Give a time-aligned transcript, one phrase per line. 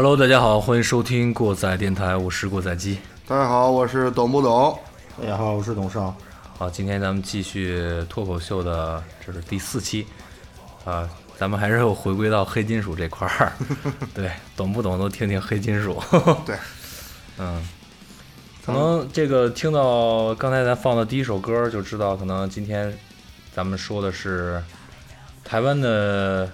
[0.00, 3.00] Hello，大家好，欢迎收听过载电台，我是过载机。
[3.26, 4.78] 大家好，我是懂不懂？
[5.20, 6.16] 大家好，我是董少。
[6.56, 10.06] 好，今天咱们继续脱口秀的，这是第四期
[10.84, 13.52] 啊，咱们还是又回归到黑金属这块儿。
[14.14, 16.00] 对，懂不懂都听听黑金属。
[16.46, 16.56] 对，
[17.38, 17.60] 嗯，
[18.64, 22.96] 可能这个听到刚才咱放的第一首歌，就知道可能今天
[23.52, 24.62] 咱们说的是
[25.42, 26.48] 台湾的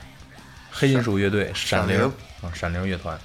[0.73, 3.21] 黑金属乐队闪灵啊，闪灵乐团。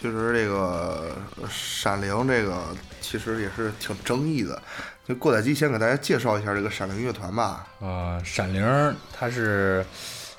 [0.00, 1.10] 其实这个
[1.50, 2.62] 闪灵这个
[3.00, 4.62] 其实也是挺争议的。
[5.04, 7.66] 就过载机先给大家介绍一下这个闪灵乐团吧。
[7.80, 9.84] 啊，闪灵它是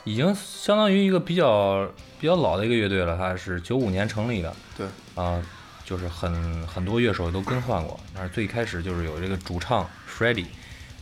[0.06, 1.86] 已经相当于一个比较
[2.22, 4.56] 比较老的一个乐队了，它是九五年成立的。
[4.78, 4.88] 对。
[5.16, 5.44] 啊，
[5.84, 10.46] 就是很很多乐手都更换过，但是最开始就是有这个主唱 Freddie，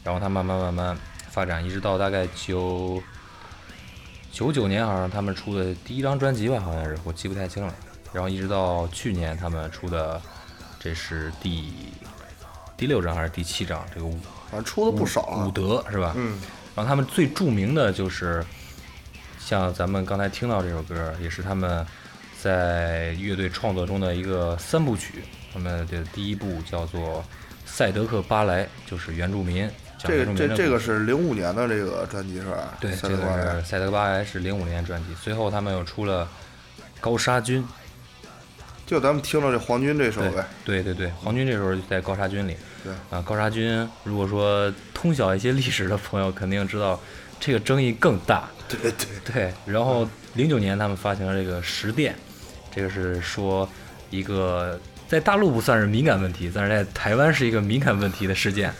[0.03, 0.97] 然后他慢慢慢慢
[1.29, 3.03] 发展，一直到大概九
[4.31, 7.71] 九九年，好像他们出的第一张专辑吧，好像是我记不太清了。
[8.17, 10.19] 然后一直到去年他们出的，
[10.79, 11.71] 这是第
[12.75, 13.85] 第六张还是第七张？
[13.93, 15.45] 这个五反正出的不少啊。
[15.45, 16.13] 伍德是吧？
[16.15, 16.41] 嗯。
[16.75, 18.43] 然后他们最著名的就是，
[19.37, 21.85] 像咱们刚才听到这首歌，也是他们
[22.41, 25.23] 在乐队创作中的一个三部曲。
[25.53, 26.99] 他们的第一部叫做
[27.67, 29.69] 《赛德克巴莱》，就是原住民。
[29.99, 32.75] 这个这这个是零五年的这个专辑是吧？
[32.79, 35.13] 对，这个是《赛德克巴莱》是零五年专辑。
[35.21, 36.25] 随后他们又出了
[36.99, 37.63] 《高沙军》。
[38.87, 42.55] 就咱们听到这黄军这首呗，对对对，黄军这首在高沙军里。
[42.81, 46.97] 对啊，高沙军，如果说通晓一些历史的朋友，肯定知道
[47.37, 48.47] 这个争议更大。
[48.69, 48.93] 对对
[49.25, 49.53] 对。
[49.65, 52.13] 然后零九年他们发行了这个《十殿》，
[52.73, 53.67] 这个是说
[54.09, 58.73] 一个在大陆不算是敏感问题，但是在台湾是一个敏感问题的事件，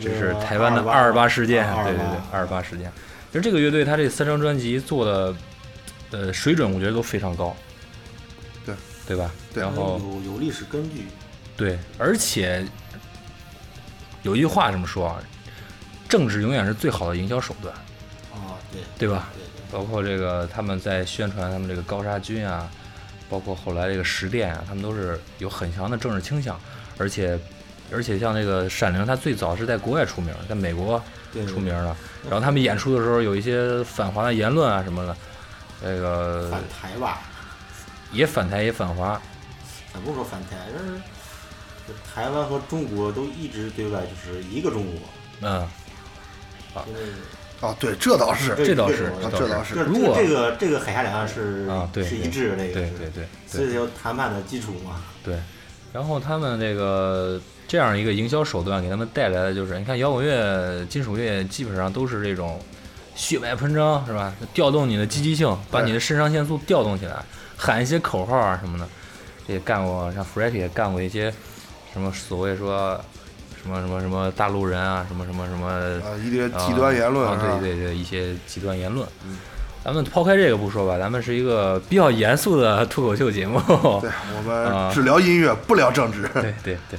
[0.00, 1.66] 就是台湾的二二八事件。
[1.84, 2.90] 对对对，二二八事件。
[3.30, 5.36] 其实这个乐队他这三张专辑做的，
[6.12, 7.54] 呃，水准我觉得都非常高。
[9.14, 9.16] 对。
[9.16, 9.30] 吧？
[9.52, 11.06] 对，然后有有历史根据。
[11.56, 12.64] 对，而且
[14.22, 15.20] 有一句话这么说啊，
[16.08, 17.74] 政治永远是最好的营销手段。
[18.32, 19.28] 啊，对，对吧？
[19.34, 19.60] 对对。
[19.70, 22.70] 包括这个他们在宣传他们这个高沙军啊，
[23.28, 26.58] 包括后来这个十殿啊，他们都是有很强的政治倾向，
[26.96, 27.38] 而且
[27.92, 31.02] 而且像这个闪灵，他最早是在国外出名，在美国
[31.46, 31.96] 出名的。
[32.24, 35.16] 然后他们演出的时候有一些反华的言论啊什么的，
[35.82, 37.20] 这个反台吧。
[38.12, 39.20] 也反台也反华，
[39.92, 41.00] 咱不说反台，就是
[42.12, 45.00] 台湾和中国都一直对外就是一个中国。
[45.42, 45.60] 嗯，
[46.74, 46.84] 啊，
[47.60, 49.74] 哦，对，这倒是，这倒是，这倒是。
[49.74, 55.02] 如果这个这个海峡两岸是啊，对，是一致的，这个对对对，所以有谈判的基础嘛。
[55.22, 55.38] 对，
[55.92, 62.60] 然后他们这个这样一个营销手段给他们带来的就是，你看摇滚乐、金属乐基本上都是这种
[63.14, 64.34] 血脉喷张，是吧？
[64.54, 67.24] 调动你的积极性，把你的肾上腺素调动起来。
[67.62, 68.88] 喊一些口号啊什么的，
[69.46, 71.30] 也干过，像 Freddie 也干过一些
[71.92, 72.98] 什么所谓说
[73.62, 79.06] 什么什么什么大陆人啊，什么什么什么啊，一些极端言论啊，对对对，一些极端言论。
[79.84, 83.60] 咱们抛开这个不说吧，咱们是一个比较严肃的脱口秀节目。
[84.00, 86.26] 对， 我们只聊音乐，不聊政治。
[86.34, 86.98] 对对对。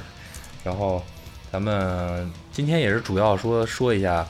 [0.62, 1.04] 然后
[1.50, 4.24] 咱们今天也是主要说说一下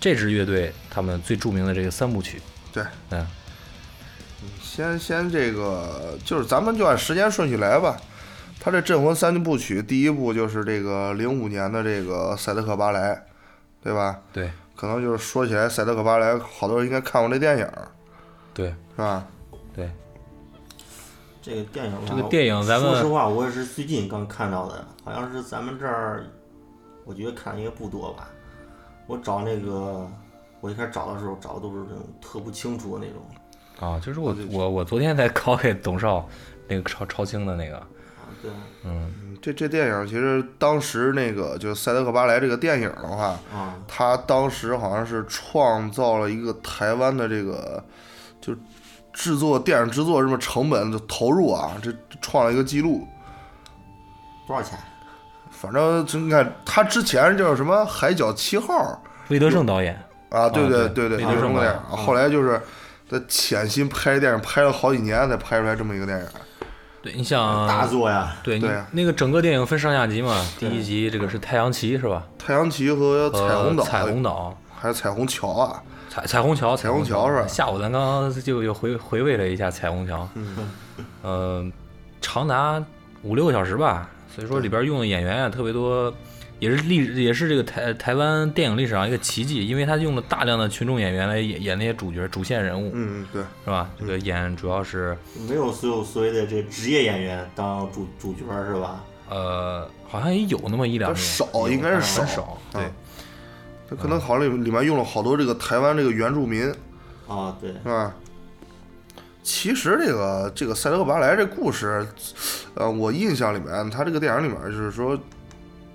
[0.00, 2.42] 这支乐队他们最著名的这个三部曲。
[2.72, 3.26] 对，嗯。
[4.78, 7.96] 先先这个就是咱们就按时间顺序来吧。
[8.60, 13.26] 他这镇魂三部曲第一部就是这个零五年的这个赛德克巴莱，
[13.82, 14.20] 对吧？
[14.32, 14.48] 对。
[14.76, 17.68] 可能就是说起来赛德克巴莱，好多人应该看过这电影。
[18.54, 18.68] 对。
[18.68, 19.26] 是吧？
[19.74, 19.90] 对。
[21.42, 26.24] 这个电影，这个电影，咱们说实话，我也是最近刚看到的，好像是咱们这儿，
[27.04, 28.28] 我觉得看的应该不多吧。
[29.08, 30.08] 我找那个，
[30.60, 33.20] 我一开始找的时候找的都是那种特不清楚的那种。
[33.80, 36.28] 啊，就是我我我昨天才拷给董少
[36.66, 37.80] 那个超超清的那个，
[38.42, 38.50] 对，
[38.82, 47.80] 嗯，这这电影其实当时那个就是赛德克巴莱这个电影的话，啊，他当时好像是创造了一个台湾的这个
[48.40, 48.52] 就
[49.12, 53.06] 制作电影制作什么成本的投入啊，这创了一个记录。
[54.48, 54.76] 多少钱？
[55.52, 58.74] 反正就你看他之前叫什么《海角七号》，
[59.28, 59.96] 魏德胜导演
[60.30, 62.60] 啊，对对对对，魏德胜导演，后来就是。
[63.08, 66.26] 在潜心拍电影，拍了好几年才拍出来这么一个电影。
[67.00, 70.44] 对，你像大作呀，对对，那个整个电影分上下集嘛。
[70.58, 72.26] 第一集这个是太阳旗是吧？
[72.36, 75.82] 太阳旗和彩虹岛，彩虹岛还有彩虹桥啊？
[76.10, 77.46] 彩彩虹桥，彩虹桥是吧？
[77.46, 80.28] 下午咱刚刚就又回回味了一下彩虹桥，
[81.22, 81.72] 嗯，
[82.20, 82.82] 长达
[83.22, 84.08] 五六个小时吧。
[84.34, 86.12] 所以说里边用的演员啊特别多，
[86.58, 93.90] 也是历也是这个台台湾电影历史上一个奇迹，因为他用了大量的群众演员来演演那些主角主线人物，嗯，对，是吧？
[93.98, 95.16] 这个演主要是
[95.48, 99.04] 没有所有所谓的这职业演员当主主角是吧？
[99.28, 102.90] 呃，好像也有那么一两个，少应该是很少少，对啊。
[103.88, 106.70] 他可能好像里里面用了好多这个台湾这个原住民，
[107.26, 108.14] 啊，对，是吧？
[109.42, 112.06] 其实这个这个塞德克巴莱这故事，
[112.74, 115.18] 呃，我印象里面，他这个电影里面就是说，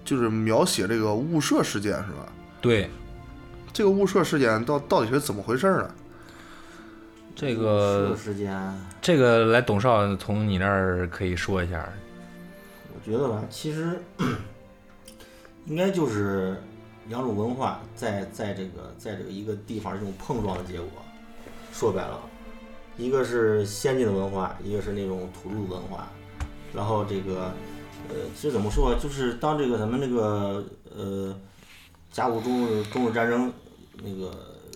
[0.04, 2.32] 就是描写这个雾社事件是吧？
[2.62, 2.90] 对
[3.72, 5.92] 这个雾社事件到到底是怎么回事呢？
[7.36, 11.84] 这个是时间，这个来董少从你那儿可以说一下，
[12.94, 14.00] 我觉得吧，其实
[15.66, 16.62] 应该就是
[17.08, 20.88] 两种文化在在这个在这个一个地方这种碰撞的结果。
[21.72, 22.20] 说白了，
[22.98, 26.08] 一个是先进的文化，一个是那种土著文化。
[26.72, 27.52] 然后这个
[28.10, 30.64] 呃，其实怎么说啊，就是当这个咱们这个
[30.96, 31.36] 呃
[32.12, 33.52] 甲午中日中日战争
[34.04, 34.32] 那个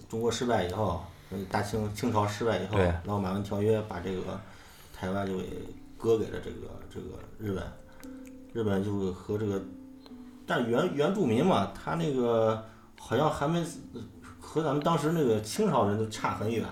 [0.09, 4.39] 中国失败以后，呃大清清朝失败以后，对然后马关条约把这个
[4.95, 5.43] 台湾就给
[5.97, 7.63] 割给了这个这个日本，
[8.53, 9.61] 日本就和这个，
[10.45, 12.63] 但原原住民嘛，他那个
[12.99, 13.63] 好像还没
[14.39, 16.63] 和咱们当时那个清朝人都差很远，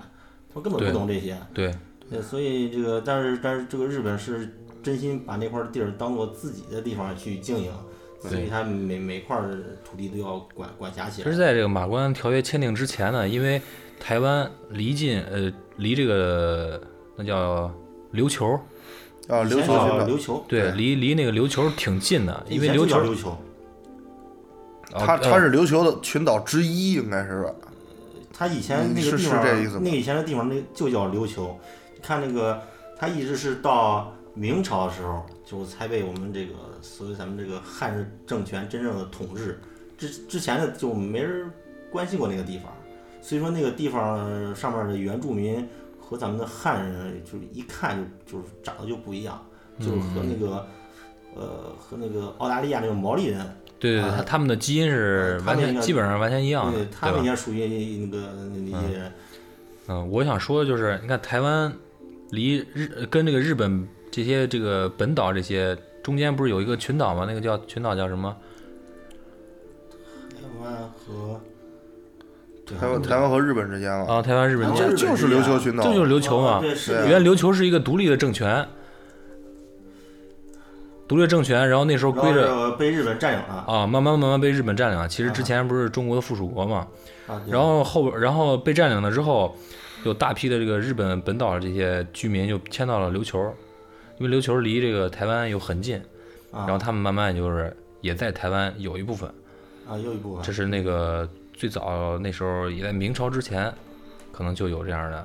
[0.52, 1.72] 他根本不懂这些，对
[2.08, 7.72] 对，所以这个但是但是这个日本是真心把那块地儿当做自己的地方去经营，
[8.20, 13.60] 所以他每每块儿土地都要管管辖起来其实，在这个马关条约签订之前呢，因为
[13.98, 16.80] 台湾离近呃离这个
[17.16, 17.68] 那叫
[18.12, 18.52] 琉球，
[19.26, 27.50] 啊，琉球琉球，对，离离那个琉球挺近的，因为琉球叫琉球，哦它它是琉球的群岛之一，应该是吧？
[28.32, 31.58] 他以前那是是个地方，这意思那个以前的地方那就叫琉球。
[31.92, 32.62] 你看那个，
[32.96, 39.58] 他一直是到明朝的时候，就才被我们这个所谓咱们这个汉日政权真正的统治。
[39.98, 41.50] 之之前的就没人
[41.90, 42.72] 关心过那个地方，
[43.20, 45.66] 所以说那个地方上面的原住民
[45.98, 49.44] 和咱们的汉人，就是一看就就是长得就不一样，
[49.80, 50.64] 就是和那个。
[51.38, 53.46] 呃，和那个澳大利亚那个毛利人，
[53.78, 57.12] 对对对，他他们的基因是完全基本上完全一样的，对他？
[57.12, 57.66] 们也属于
[58.06, 59.12] 那个那些人，
[59.88, 61.70] 嗯，我想说的就是，你看台湾
[62.30, 63.86] 离日跟这个日本
[64.16, 67.26] 这些这个本岛这些中间不是有一个群岛吗？
[67.28, 68.34] 那个叫群岛叫什么？
[70.34, 71.40] 台湾和
[72.66, 76.56] 台湾台湾和日本之间嘛，啊，台湾日本这台湾日本这就是琉球群岛，这就是琉球嘛。
[76.56, 78.66] 哦对，是原来琉球是一个独立的政权，
[81.06, 85.06] 独立的政权，然后那时候归着被日本占领了啊，慢慢慢慢被日本占领了。
[85.06, 86.88] 其实之前不是中国的附属国嘛，
[87.26, 89.54] 啊，然后后然后被占领了之后，
[90.04, 93.54] 有大批的这个日本本岛的这些居民就迁到了琉球，
[94.18, 95.96] 因为琉球离这个台湾又很近，
[96.50, 99.28] 啊然后他们慢慢就是也在台湾有一部分。
[99.88, 103.72] 啊有一部分这是那个最早那时候也在明朝之前，
[104.32, 105.24] 可能就有这样的，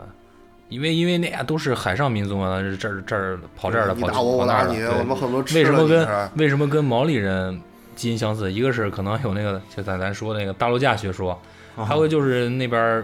[0.70, 5.00] 因为因为那样都是海上民族嘛，这儿这儿跑这儿的，跑你打我，我打你，跑那儿的。
[5.00, 7.60] 我们很多为什么跟为什么跟毛利人
[7.96, 8.54] 基因相似？
[8.54, 11.32] 一个是可能有那个就咱咱说那个大陆架学说，
[11.76, 13.04] 啊还有就是那边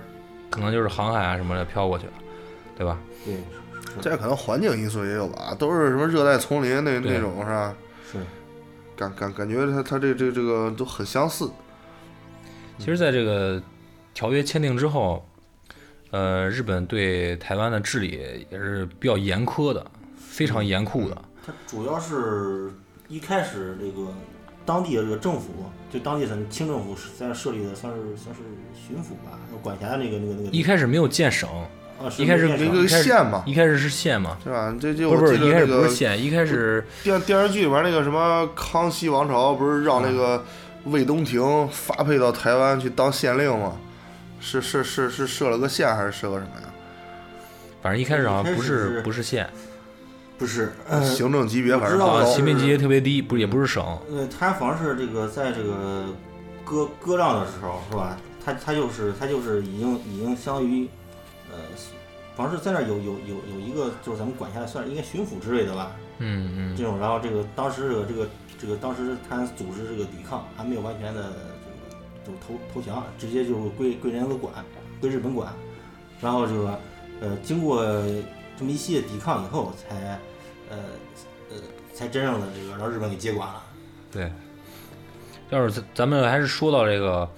[0.51, 2.13] 可能就是航海啊什么的飘过去了，
[2.77, 2.99] 对吧？
[3.25, 3.35] 对
[4.01, 7.75] 这可能环境因素也有吧，都是什么热带丛林那那种是吧？
[8.11, 8.17] 是
[8.95, 11.49] 感感感觉它它这这这个都很相似。
[12.79, 13.61] 其实，在这个
[14.13, 15.27] 条约签订之后，
[16.11, 19.85] 呃，日本对台湾的治理也是比较严苛的，
[20.15, 21.21] 非常严酷的。
[21.45, 22.71] 它主要是
[23.07, 24.13] 一开始这个
[24.65, 28.41] 当地的这个政府，就当地的清政府是在设立的算是算是
[28.73, 31.49] 巡抚吧，管辖的那个那个那个一开始没有建省，
[31.99, 34.75] 啊一开始那个一个县嘛，一开始是县嘛，是吧？
[34.79, 40.43] 这就不是一开始那个不是县，一开始电电视剧里边那个什么康熙王朝，不是让那个
[40.85, 43.77] 魏东亭发配到台湾去当县令吗？
[44.39, 46.67] 是是是是设了个县还是设个什么呀？
[47.81, 49.49] 反正一开始好像不是是不是县，
[50.37, 56.05] 不是呃行政级别反正我知道啊，行政级别特别低，不也不是省，呃，他反正是这个在这个
[56.63, 58.15] 割割让的时候是吧？
[58.45, 60.87] 他他就是他就是已经已经相当于
[61.57, 61.63] 呃，
[62.35, 68.27] 反正是在那儿有有有有一个就是咱们管辖的算是应该巡抚之类的吧，嗯嗯这种，然后这个当时这个这个
[68.61, 71.33] 这个当时他组织这个抵抗还没有完全的
[72.23, 74.53] 这个就投投降，直接就归归人家管，
[75.01, 75.51] 归日本管，
[76.21, 76.79] 然后这个
[77.21, 77.83] 呃经过
[78.57, 80.19] 这么一系列抵抗以后，才
[80.69, 80.77] 呃
[81.49, 81.57] 呃
[81.93, 83.63] 才真正的这个让日本给接管了。
[84.11, 84.31] 对。
[85.49, 87.29] 要是咱咱们还是说到这个，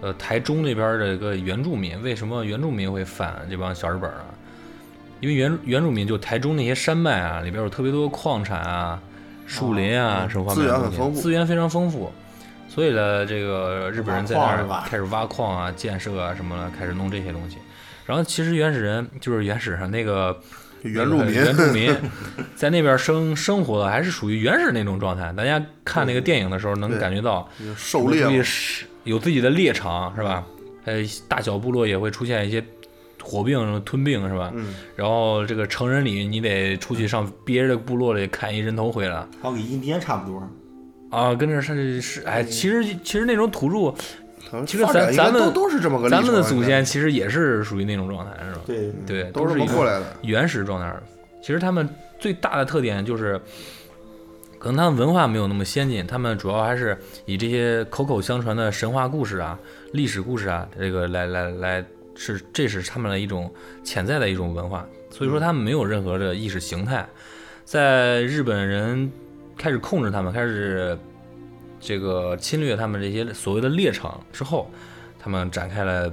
[0.00, 4.24] 呃，台中那边儿这个原住民，为什么原住民会反这帮小日本啊？
[5.20, 9.00] 因为原原住民就台中那些山脉啊，里边有特别多矿产啊、
[9.46, 12.12] 树林啊、哦什么方面资源很丰富资源非常丰富。
[12.68, 17.56] 所以呢，这个日本人在那儿开始挖矿啊、建设啊什么的，开始弄这些东西。
[18.04, 20.38] 然后其实原始人就是原始上那个
[20.82, 21.96] 原住民，原住民
[22.54, 25.32] 在那边生生活的还是属于原始那种状态。
[25.32, 28.44] 大家看那个电影的时候能感觉到，狩猎嘛
[29.06, 30.46] 有自己的猎场是吧？
[30.84, 32.62] 呃，大小部落也会出现一些
[33.22, 34.52] 火并、吞并是吧？
[34.54, 40.46] 嗯，然后这个成人礼你得出去上别人的部落里砍一人头回来好像跟印第安差不多。
[41.10, 43.94] 啊，跟着是是哎，其实其实那种土著，
[44.66, 48.60] 其实咱咱们都都是这么个咱们的祖先其实也是属于那种状态是吧？
[48.66, 50.06] 对，对，都是过来的。
[50.22, 50.94] 原始状态。
[51.42, 53.40] 其实他们最大的特点就是，
[54.58, 59.58] 可能他们文化没有那么先进，他们主要还是以这些口口相传的神话故事啊、
[59.92, 61.84] 历史故事啊，这个来来来
[62.14, 63.52] 是这是他们的一种
[63.84, 64.86] 潜在的一种文化。
[65.10, 67.06] 所以说他们没有任何的意识形态。
[67.64, 69.10] 在日本人
[69.56, 70.96] 开始控制他们，开始
[71.80, 74.70] 这个侵略他们这些所谓的猎场之后，
[75.18, 76.12] 他们展开了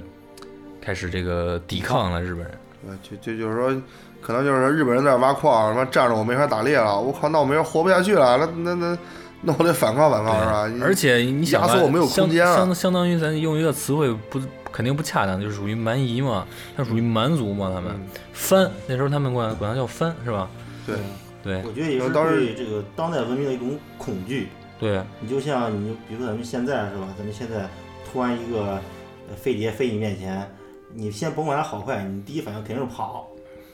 [0.80, 2.58] 开始这个抵抗了日本人。
[2.82, 3.82] 对，就就就是说，
[4.24, 8.98] 可能就是说日本人在那挖矿，什么站着我没法打猎了，我靠，那我没人活不下去了，那那那
[9.42, 10.84] 那我得反抗反抗是吧？
[10.84, 14.40] 而且你想啊，压缩我没有空间了相相相当于咱用一个词汇不
[14.72, 20.48] 肯定不恰当，就是属于蛮夷嘛，它属于蛮族嘛，他们嗯番那时候他们管管它叫番是吧？
[20.86, 20.96] 对
[21.42, 24.48] 对我觉得也是当时对这个当代文明的一种恐惧。
[24.80, 27.06] 对你就像你，比如说咱们现在是吧？
[27.16, 27.68] 咱们现在
[28.10, 28.80] 突然一个
[29.28, 30.50] 呃飞碟飞你面前，
[30.92, 33.28] 你先甭管它好坏，你第一反应肯定是跑。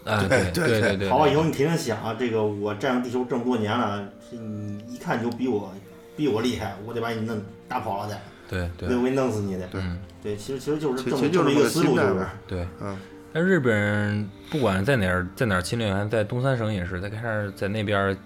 [0.05, 5.73] 啊对对对对对，跑了以后，你肯定想，这个我占用地球这么多年了，是你一看就比我
[6.17, 9.69] 比我厉害，我得把你弄打跑了得，对对对，我给弄死你的。
[9.75, 12.27] 嗯对，其实其实就是这么就这么一个思路，就是。
[12.47, 12.67] 对。
[12.83, 12.95] 嗯，
[13.33, 18.17] 但日本人不管在哪儿在哪儿侵略，完在东三省也是，在开始在那边儿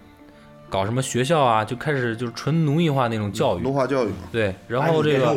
[0.68, 3.72] 搞什么学校啊，就开始就是纯奴役化那种教育奴。
[3.72, 5.32] 化教育嘛，对，然后这个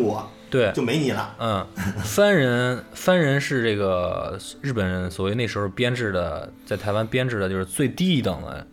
[0.49, 1.35] 对就没你了。
[1.39, 1.67] 嗯，
[2.03, 8.67] 番人番人是这个日本人所谓那时候编制的，在台湾编制的就是最低一等的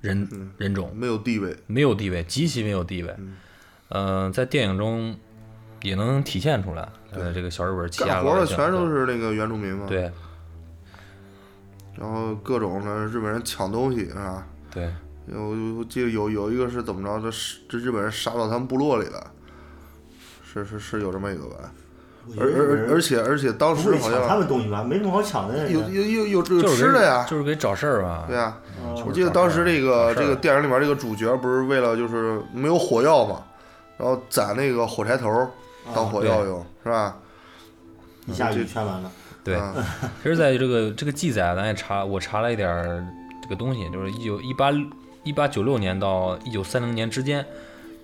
[0.00, 1.56] 人人种，没有地位。
[1.66, 3.14] 没有地位，极其没有地位。
[3.88, 5.16] 嗯、在电影中
[5.82, 6.88] 也能体现出来。
[7.12, 10.10] 呃，这个小日本欺压干活的全都是那个原住民嘛，，对
[11.98, 14.46] 然后各种的日本人抢东西是吧？
[14.72, 14.88] 对
[15.26, 19.32] 有我记得有有一个是怎么着这，是这日本人杀到他们部落里了，
[20.52, 21.70] 是是是有这么一个吧？
[22.38, 24.82] 而而而且而且当时好像们东西吧？
[24.82, 25.68] 没什么好抢的。
[25.68, 28.24] 有有有有有就是吃的呀，就是给找事儿吧。
[28.28, 28.56] 对呀。
[28.82, 33.42] 哦我记得当时这个这个电影里面这个主角不是为了就是没有火药嘛，
[33.96, 35.48] 然后攒那个火柴头
[35.94, 37.16] 当火药用，是吧？
[38.26, 39.10] 一下就全完了。
[39.42, 39.74] 对，啊
[40.22, 43.04] 其实在这个这个记载，咱也查，我查了一点儿
[43.42, 44.70] 这个东西，就是一九一八
[45.24, 47.44] 一八九六年到一九三零年之间，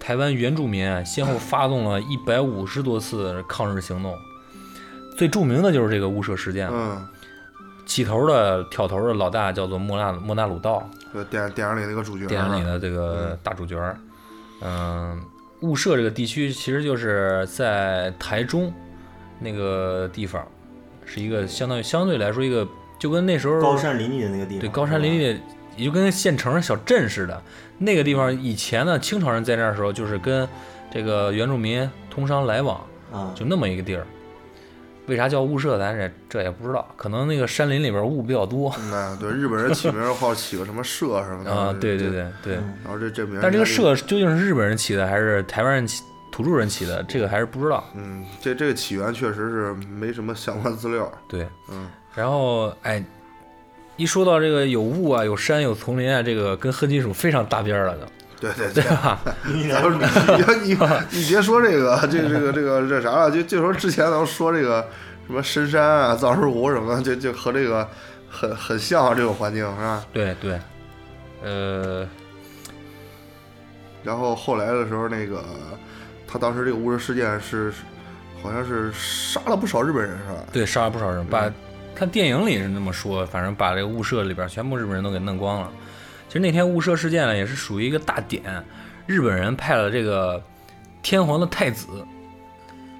[0.06, 4.16] 台湾原住民啊先后发动了一百五十多次抗日行动，
[5.18, 6.68] 最著名的就是这个雾社事件。
[6.70, 7.04] 嗯，
[7.86, 13.98] 起头的挑头的老大叫做莫纳莫纳鲁道，对电电影里那个主角，电影里的这个大主角儿。
[14.62, 15.20] 嗯，
[15.62, 18.72] 雾社这个地区其实就是在台中
[19.40, 20.46] 那个地方，
[21.04, 22.64] 是一个相当于相对来说一个
[22.96, 24.60] 就跟那时候高山林立的那个地方。
[24.60, 25.40] 对高山林立的，
[25.76, 27.42] 也就跟县城小镇似的。
[27.78, 30.48] 那个地方以前呢，清朝人在那儿的时候，就是跟
[30.90, 32.80] 这个原住民通商来往，
[33.12, 34.06] 啊，就那么一个地儿。
[35.06, 41.72] 为啥叫雾社，咱这这也不知道，可能那个山林里边雾比较多那对日本人起名儿好起个什么社什么的啊。
[41.80, 42.56] 对对，对对。
[42.56, 46.02] 嗯然后这这名，但这个，社究竟是日本人起的，还是台湾人起、
[46.32, 47.84] 土著人起的，这个还是不知道。
[47.94, 53.00] 嗯，这这个起源确实是没什么相关资料，对，嗯，然后哎，
[53.96, 58.06] 一说到这个有雾啊、有山、有丛林啊，这个跟黑金属非常搭边儿了都，
[58.40, 59.18] 对 对对吧？
[59.48, 59.98] 因为咱们
[60.62, 60.78] 你你
[61.10, 64.86] 你别说这个，这这个这个这啥了，就就说之前咱们说这个
[65.26, 67.88] 什么深山啊、藏石湖什么的，就就和这个
[68.28, 70.04] 很很像啊这种环境是吧？
[70.12, 70.60] 对对，
[71.42, 72.06] 呃，
[74.02, 75.42] 然后后来的时候，那个
[76.28, 77.72] 他当时这个乌日事件是
[78.42, 80.44] 好像是杀了不少日本人是吧？
[80.52, 81.50] 对，杀了不少人，把
[81.96, 85.72] 看电影里是那么说，反正把这个雾社里边全部日本人都给弄光了。
[86.28, 88.42] 其实那天雾社事件呢，也是属于一个大典，
[89.06, 90.42] 日本人派了这个
[91.00, 92.06] 天皇的太子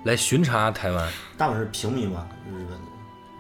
[0.05, 2.65] 来巡查台湾，大部分是平民吧，日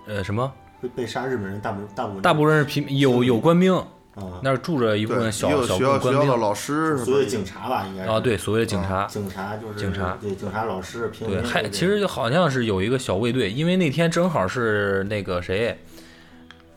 [0.06, 0.52] 本呃，什么？
[0.82, 3.82] 被被杀日本人大部大部分大部分是平民，有有官兵，
[4.16, 8.10] 啊，那儿住着一部，分小小学校学校的部分官兵所谓警察吧，应该是。
[8.10, 9.04] 啊，对，所谓的警察。
[9.04, 15.78] 警察就是警察对警察老师平对，民还其实就好像是有一个小卫队，因为那天正好是那个谁，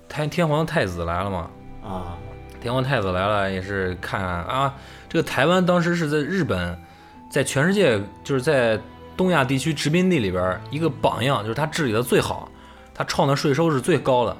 [0.07, 1.49] 太天皇太子来了嘛，
[1.83, 2.17] 啊。
[2.61, 4.75] 天皇太子来了也是看啊，
[5.07, 6.77] 这个台湾当时是在日本
[7.31, 8.77] 在全世界就是在
[9.15, 12.51] 东亚地区殖民地里边儿一个榜样，就是他治理的最好，
[12.93, 14.35] 他创的税收是最高的，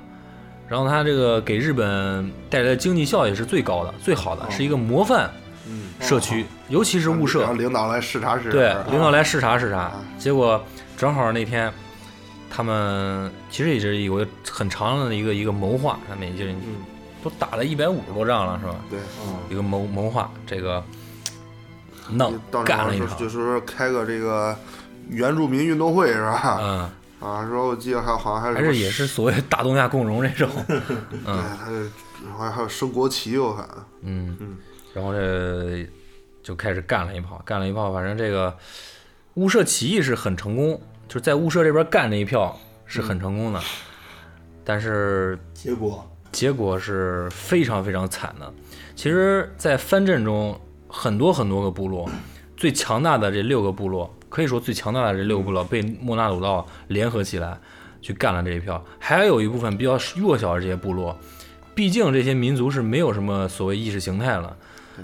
[0.69, 5.29] 然后他这个给日本带来的经济效益是最高的、最好的，是一个模范
[5.67, 7.39] 嗯，社区，尤其是物社。
[7.39, 7.55] 然后。
[7.55, 8.85] 领导来视察视察，对，啊。
[8.91, 9.77] 领导来视察视察。
[9.77, 10.63] 啊，结果
[10.95, 11.73] 正好那天，
[12.49, 16.75] 他们其实也是有个很长的一个一个谋划，他们也就是嗯。
[17.21, 18.75] 都打了一百五十多仗了，是吧？
[18.89, 20.81] 对，嗯一个谋谋划，这个
[22.09, 24.55] 弄干了一场，就是说开个这个
[25.09, 26.57] 原住民运动会是吧？
[26.61, 30.49] 嗯，啊，说我记得还好像还是还是也是所谓大东亚共荣这种，
[31.25, 31.43] 嗯。
[31.57, 31.89] 还有
[32.37, 33.67] 还还有升国旗，我看，
[34.01, 34.37] 嗯。
[34.39, 34.57] 嗯，
[34.93, 35.87] 然后这
[36.41, 38.57] 就开始干了一炮，干了一炮，反正这个
[39.35, 43.61] 乌社起义是很成功，就是在乌社这边干这一票是很成功的，
[44.63, 48.53] 但是结果结果是非常非常惨的。
[48.95, 52.09] 其实，在藩镇中，很多很多个部落，
[52.57, 57.57] 最强大的这六个部落，可以说最强大的这六个部落被莫纳鲁道联合起来
[58.01, 58.81] 去干了这一票。
[58.99, 61.17] 还有一部分比较弱小的这些部落，
[61.75, 64.55] 毕竟这些民族是没有什么所谓意识形态了，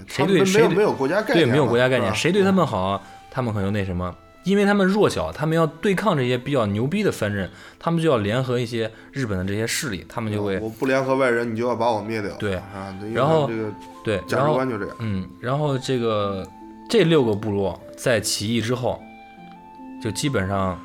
[0.06, 4.14] 谁对谁对有没有国家概，念对，没有国家概念，谁对他们好，他们可能那什么。
[4.44, 12.54] 因为他们弱小，他们要对抗这些比较牛逼的藩镇，他们就要联合一些日本的这些势力，他们就会我不联合外人，你就要把我灭掉，对。
[12.54, 13.72] 啊，然后这个
[14.04, 16.46] 对，价然后值观就这样，嗯，然后这个
[16.88, 19.02] 这六个部落在起义之后，
[20.06, 20.80] 就基本上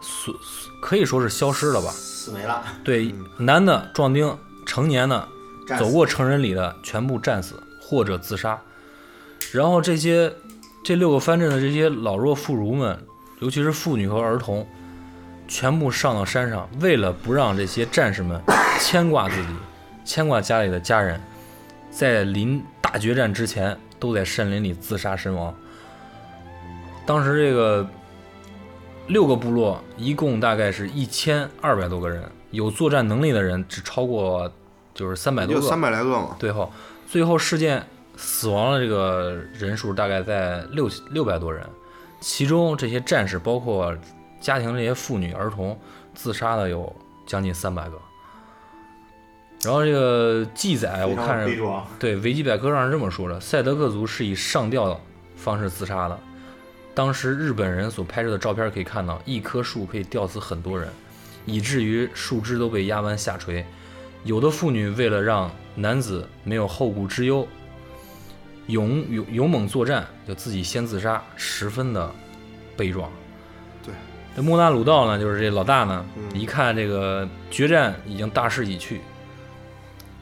[0.00, 0.34] 所
[0.82, 1.88] 可以说是消失了吧。
[1.92, 5.28] 死没了，对，男的壮丁、成年的、
[5.78, 8.60] 走过成人礼的，全部战死或者自杀。
[9.52, 10.34] 然后这些
[10.82, 12.98] 这六个藩镇的这些老弱妇孺们，
[13.38, 14.66] 尤其是妇女和儿童，
[15.46, 18.42] 全部上到山上，为了不让这些战士们
[18.82, 19.54] 牵挂自己、
[20.04, 21.20] 牵挂家里的家人，
[21.88, 25.54] 在临大决战之前，都在山林里自杀身亡。
[27.06, 27.88] 当时这个
[29.08, 34.50] 六个部落一共大概是一千二百多个人，有作战能力的人只超过
[34.94, 35.60] 就是三百多个。
[35.60, 36.70] 就三百来个嘛，最后，
[37.06, 37.84] 最后事件
[38.16, 41.66] 死亡的这个人数大概在六六百多人，
[42.20, 43.96] 其中这些战士包括
[44.40, 45.78] 家庭这些妇女儿童
[46.14, 46.94] 自杀的有
[47.26, 47.98] 将近三百个。
[49.64, 55.00] 然后这个记载我看着，对维基百科上是这么说的：赛德克族是以上吊的
[55.34, 56.18] 方式自杀的。
[56.98, 60.88] 当时日本人所拍摄的照片可以看到，一棵树可以吊死很多人，
[61.46, 63.64] 以至于树枝都被压弯下垂。
[64.24, 67.46] 有的妇女为了让男子没有后顾之忧，
[68.66, 72.10] 勇勇勇猛作战，就自己先自杀，十分的
[72.76, 73.08] 悲壮。
[73.84, 73.94] 对，
[74.34, 79.02] 这莫纳鲁道呢，就是这老大呢，嗯一看这个决战已经大势已去，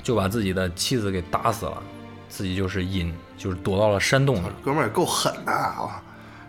[0.03, 1.83] 就把自己的妻子给打死了，
[2.29, 4.49] 自己就是隐，就是躲到了山洞里。
[4.62, 6.03] 哥们儿也够狠的啊！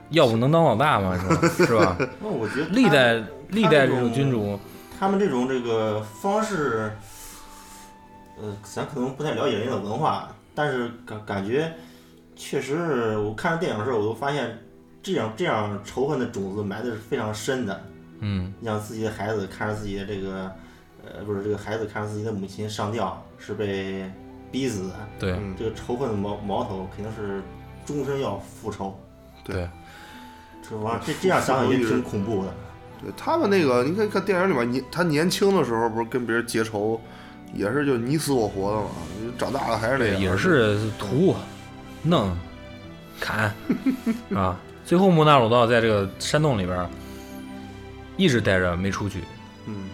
[0.10, 1.18] 要不能当老大嘛？
[1.18, 1.48] 是吧？
[1.66, 1.98] 是吧？
[2.22, 4.60] 那我觉得历代历代这这种种君主，
[5.00, 6.92] 他们这种这个方式，
[8.42, 11.74] 呃，咱可能不太了解人家的文化，但是感感觉
[12.36, 14.58] 确实是，我看着电影的时候，我都发现
[15.02, 17.82] 这样这样仇恨的种子埋的是非常深的。
[18.20, 20.52] 嗯，让自己的孩子看着自己的这个，
[21.06, 24.10] 呃，不是这个孩子看着自己的母亲上吊是被
[24.52, 27.44] 逼死的，对嗯，这个仇恨的矛矛头肯定是
[27.86, 29.00] 终身要复仇。
[29.44, 29.70] 对，这
[30.76, 32.54] 玩意儿这这样想想也挺恐怖的。
[33.02, 37.00] 对他们那个，你看看电影里面，年他年轻的时候不是跟别人结仇，
[37.54, 38.88] 也是就你死我活的嘛。
[39.38, 41.36] 长大了还是那对，样，也是屠、
[42.02, 42.36] 弄、
[43.20, 43.54] 砍，
[44.36, 44.60] 啊？
[44.84, 46.90] 最后莫纳鲁道在这个山洞里边
[48.16, 49.20] 一直待着没出去。
[49.66, 49.90] 嗯，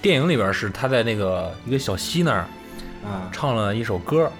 [0.00, 2.46] 电影里边是他在那个一个小溪那儿
[3.04, 4.30] 啊，唱了一首歌，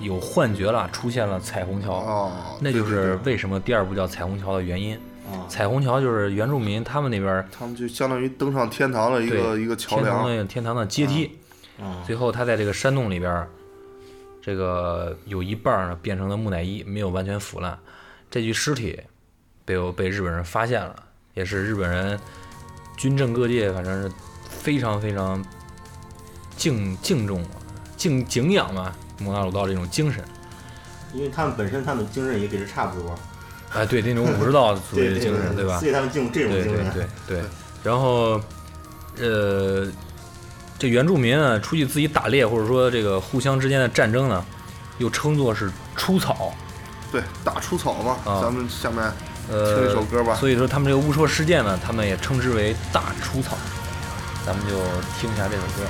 [0.00, 4.94] 有幻觉了，出现了彩虹桥，哦，那就是为什么第二部叫彩虹桥的原因。
[5.30, 10.38] 啊，彩虹桥就是原住民他们那边他们就相当于登上天堂的一个一个桥天堂梁。
[10.38, 11.38] 的天堂的阶梯。
[11.78, 13.46] 啊，最后他在这个山洞里边，
[14.40, 17.78] 这个有一半呢变成了木乃伊，没有完全腐烂。
[18.30, 18.98] 这具尸体
[19.64, 20.96] 被我被日本人发现了，
[21.34, 22.18] 也是日本人
[22.96, 24.10] 军政各界反正是
[24.48, 25.44] 非常非常
[26.56, 27.44] 敬敬重、
[27.96, 30.24] 敬敬仰嘛莫纳鲁道这种精神。
[31.14, 33.18] 因为他们本身他们精神也给这差不多，
[33.72, 35.78] 哎，对那种武士道 所谓对对的精神，对吧？
[35.78, 37.08] 所以他们进入这种精神。
[37.26, 37.44] 对对。
[37.82, 38.40] 然后，
[39.18, 39.86] 呃，
[40.78, 44.44] 这原住民啊，出去自己打猎，或者说这个互相之间的战争呢，
[44.98, 46.52] 又称作是出草。
[47.10, 48.18] 对，打出草嘛。
[48.24, 49.02] 啊咱们下面
[49.50, 53.56] 呃，听一首歌吧所以说他们这个雾社事件呢，他们也称之为大出草。
[54.44, 54.72] 咱们就
[55.18, 55.88] 听一下这首歌。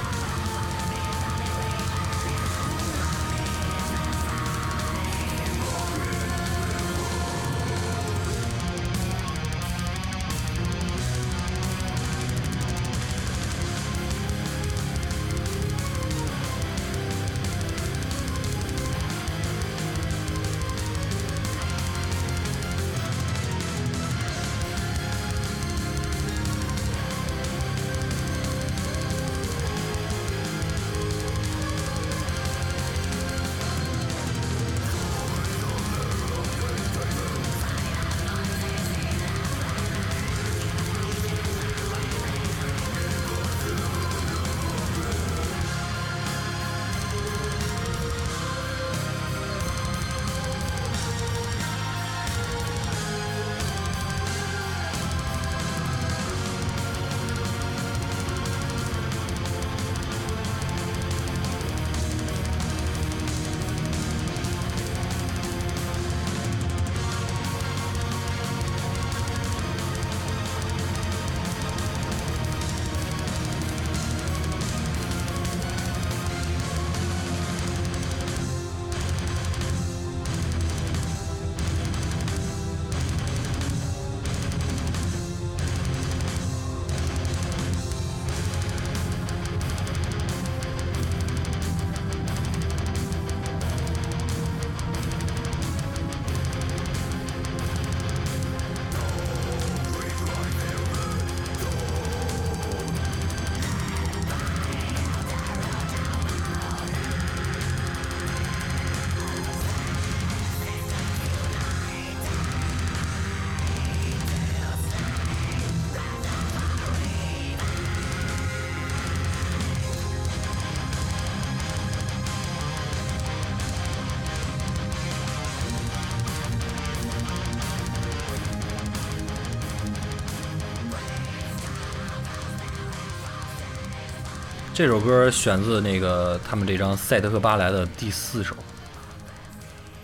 [134.79, 138.55] 这首歌选自那个他们这张《赛德克巴莱》的第四首，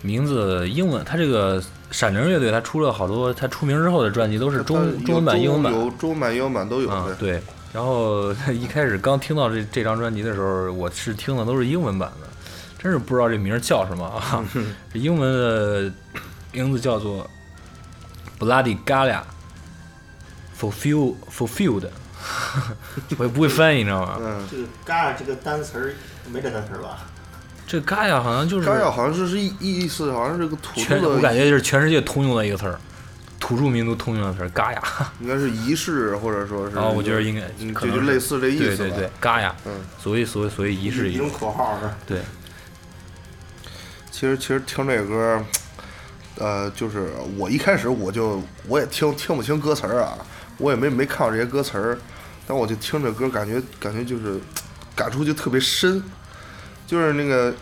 [0.01, 1.01] 名字英文。
[1.05, 5.73] 他这个闪灵乐队，他出了好多，他出名之后的专辑都是中中文版、英文版。
[5.73, 7.15] 有中文版、英文版都有。
[7.15, 7.41] 对。
[7.71, 12.27] 然后一开始刚听到这这张专辑的时候，我是听的都是英文版的，
[12.77, 14.43] 真是不知道这名儿叫什么啊。
[14.91, 15.89] 这 英文的
[16.51, 17.25] 名字叫做
[18.37, 19.21] Bloody Galia
[20.59, 21.87] Fulfill Fulfilled，
[23.17, 24.17] 我也不会翻译，你知道吗？
[24.19, 25.93] 嗯，这个“嘎”这个单词儿
[26.31, 26.99] 没这单词儿吧？
[27.67, 32.79] 这 Gaia 好像就是嘎呀好像是是意意思，好像是个土全，著的，我感觉就是全世界通用的一个词儿，
[33.39, 34.79] 土著民族通用的词儿，Gaia。
[35.19, 36.75] 应该是仪式，或者说是。
[36.75, 38.75] 然后我觉得应该嗯，可能就就是类似这意思吧。
[38.77, 41.89] 对对对，Gaia，嗯，所以所以所以仪式一种口号是？
[42.05, 42.21] 对，
[44.11, 45.43] 其实其实听这个歌，
[46.37, 50.17] 呃，就是我一开始我就我也听听不清歌词儿啊，
[50.57, 51.97] 我也没没看过这些歌词儿，
[52.47, 54.39] 但我就听着歌，感觉感觉就是
[54.95, 56.01] 感触就特别深，
[56.87, 57.53] 就是那个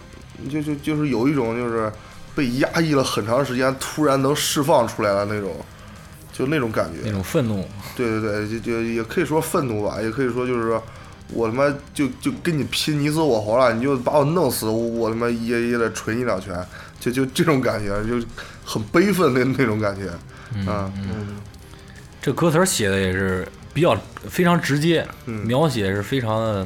[0.49, 1.91] 就就就是有一种就是
[2.35, 5.55] 被压抑了很长时间，突然能释放出来了那种，
[6.31, 6.99] 就那种感觉。
[7.03, 10.83] 那种愤怒，对对对，就就也可以说愤怒吧，也可以说就是说，
[11.29, 16.55] 我他妈就就跟你拼你死我活了，你就把我弄死，我我他妈也也得捶你两拳，
[16.99, 18.23] 就就这种感觉，就
[18.65, 20.09] 很悲愤那那种感觉，
[20.69, 21.37] 啊，嗯，
[22.23, 23.93] 这歌词写的也是比较
[24.29, 26.65] 非常直接，嗯描写是非常的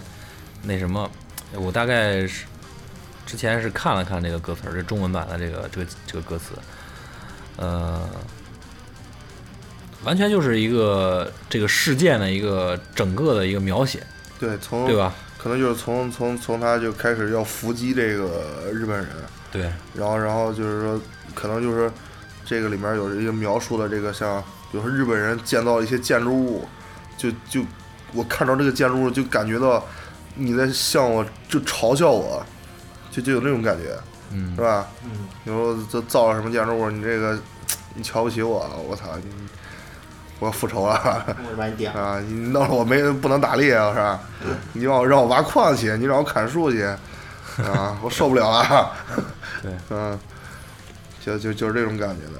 [0.61, 1.09] 那什么。
[1.53, 2.45] 我大概是
[3.25, 6.51] 之前是看了看这个歌词儿，这中文版的这个这个这个歌词，
[7.55, 8.07] 呃，
[10.03, 14.05] 完全就是一个这个事件的一个整个的一个描写，
[14.39, 15.15] 对，从对吧？
[15.39, 19.07] 可能就是从从从他就开始要伏击这个日本人，
[19.51, 21.01] 对，然后然后就是说，
[21.33, 21.91] 可能就是
[22.45, 26.67] 这个里面有一个描述的这个像，比如说日本人建造一些建筑物，
[27.17, 27.61] 就就
[28.13, 29.83] 我看到这个建筑物就感觉到
[30.35, 32.45] 你在向我就嘲笑我，
[33.11, 33.97] 就就有那种感觉，
[34.31, 34.87] 嗯是，吧？
[35.03, 37.39] 嗯，你说这造了什么建筑物，你这个
[37.95, 39.29] 你瞧不起我，我操你！
[40.39, 41.91] 我要复仇了我把你点。
[41.97, 42.19] 啊！
[42.19, 44.19] 你弄得我没不能打猎啊，是吧？
[44.73, 48.91] 你让我让我挖矿去，你让我砍树去，啊，我受不了了。
[49.63, 50.19] 对， 嗯，
[51.25, 52.39] 就就就是这种感觉的。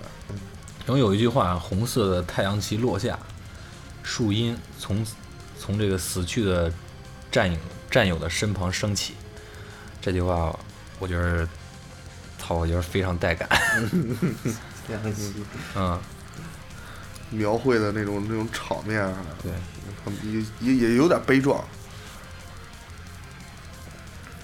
[0.87, 3.19] 然后有一句话：“红色的太阳旗落下，
[4.03, 5.05] 树荫从
[5.59, 6.71] 从这个死去的
[7.29, 7.59] 战友
[7.91, 9.13] 战友的身旁升起。”
[10.01, 10.57] 这句话，
[10.97, 11.45] 我觉得，
[12.39, 13.49] 操，我觉得非常带感。
[15.75, 15.99] 嗯，
[17.31, 19.51] 描绘的那种那种场面啊，对，
[20.23, 21.61] 也也也有点悲壮，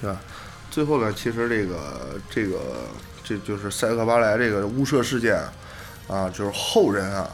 [0.02, 0.20] 是吧？
[0.70, 2.60] 最后呢，其实这个这个
[3.24, 5.42] 这就是塞德克巴莱这个巫舍事件
[6.08, 7.30] 啊，就是后人啊，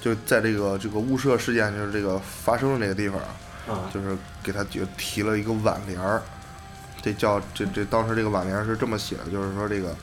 [0.00, 3.28] 就在这个这个误射事件就是这个发生的那个地方啊，
[3.68, 6.22] 啊，就是给他就提了一个挽联儿，
[7.02, 9.94] 这叫这这当时这个挽联是这么写的，就是说这个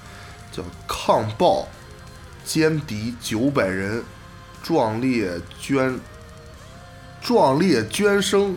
[0.52, 1.68] 叫抗暴
[2.46, 4.04] 歼敌九百人，
[4.62, 6.00] 壮烈捐
[7.22, 8.56] 壮烈捐生，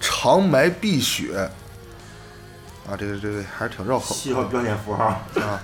[0.00, 1.50] 长埋碧血。
[2.84, 5.04] 啊，这个这个还是挺绕口需要标点符号。
[5.04, 5.62] 啊。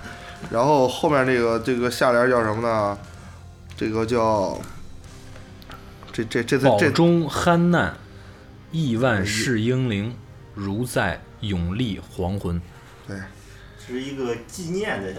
[0.51, 2.97] 然后后面这个这个下联叫什么呢？
[3.79, 4.61] 这个叫
[6.13, 7.97] 这这这这中酣难，
[8.73, 10.13] 亿万世英灵，
[10.53, 12.61] 如在永历黄昏。
[13.07, 13.17] 对
[13.79, 15.15] 是一个纪念的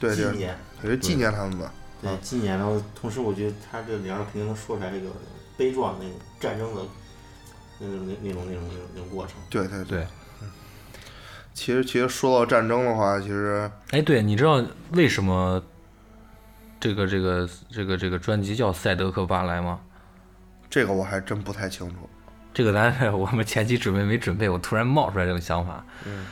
[0.00, 1.72] 对对，纪念，也是纪念他们吧。
[2.02, 2.58] 对纪念。
[2.58, 5.06] 然后同时，我觉得他这里面肯定能说出来这个
[5.56, 6.82] 悲壮那种战争的
[7.78, 9.36] 那种那那种那种那种那种过程。
[9.48, 10.04] 对对对，
[11.54, 14.60] 其实其实说到战争的话，其实哎，对，你知道
[14.94, 15.62] 为什么
[16.80, 19.78] 这个这个这个这个专辑叫《赛德克巴莱》吗？
[20.70, 21.96] 这个我还真不太清楚。
[22.54, 25.84] 这个咱 我们前期准备没准备，我突然冒出来这个想法。
[26.06, 26.24] 嗯，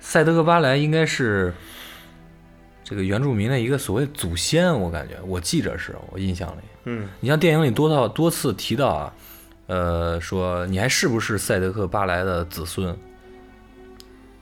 [0.00, 1.54] 赛德克巴莱应该是
[2.82, 6.60] 这个原住民的一个所谓祖先，我感觉，我记着是我印象里。
[6.86, 9.12] 嗯你像电影里多到多次提到啊，
[9.68, 12.94] 呃，说你还是不是赛德克巴莱的子孙，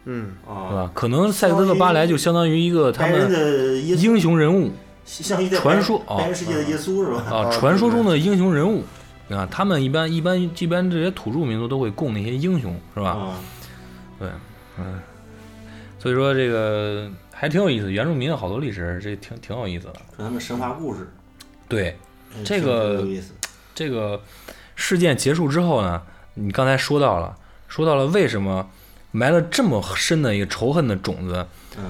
[0.07, 0.91] 嗯啊，是吧？
[0.93, 3.31] 可能赛德克巴莱就相当于一个他们
[3.87, 4.73] 英雄人物
[5.05, 7.23] 像一代传说白人世界的耶稣是吧？
[7.31, 8.85] 啊，啊 传说中的英雄人物
[9.31, 13.11] 啊，他们一般一般一般这些土著民族都会供那些英雄，是吧？
[13.11, 13.35] 啊，
[14.19, 14.29] 对，
[14.79, 15.01] 嗯，
[15.99, 19.95] 所以说这个还挺有意思，原住民的好多历史，这挺挺有意思的。
[20.17, 21.11] 说他们神话故事，
[21.69, 21.97] 对，
[22.45, 23.07] 这个。
[23.75, 24.21] 这个
[24.77, 26.03] 事件结束之后呢，
[26.35, 27.35] 你刚才说到了，
[27.69, 28.69] 说到了为什么
[29.13, 31.47] 埋了这么深的一个仇恨的种子，
[31.79, 31.85] 嗯，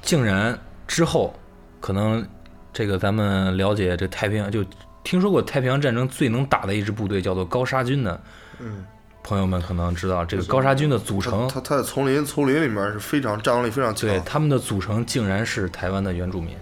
[0.00, 1.34] 竟然之后
[1.82, 2.24] 可能
[2.72, 4.64] 这个咱们了解这太平洋，就
[5.02, 8.18] 听说过太平洋战争最能打的一支部队叫做高沙军的，
[8.60, 8.86] 嗯
[9.24, 14.08] 朋友们可能知道，这个高沙军的组成，它它在丛林丛林里面是非常战斗力非常强。
[14.08, 16.56] 对他们的组成竟然是台湾的原住民，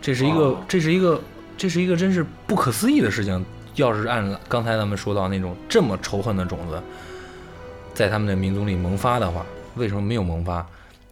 [0.00, 1.20] 这是一个哦这是一个
[1.58, 3.44] 这是一个真是不可思议的事情。
[3.74, 6.82] 要是按刚才咱们说到那种这么仇恨的种子，
[7.92, 10.66] 在他们的民族里萌发的话，为什么没有萌发？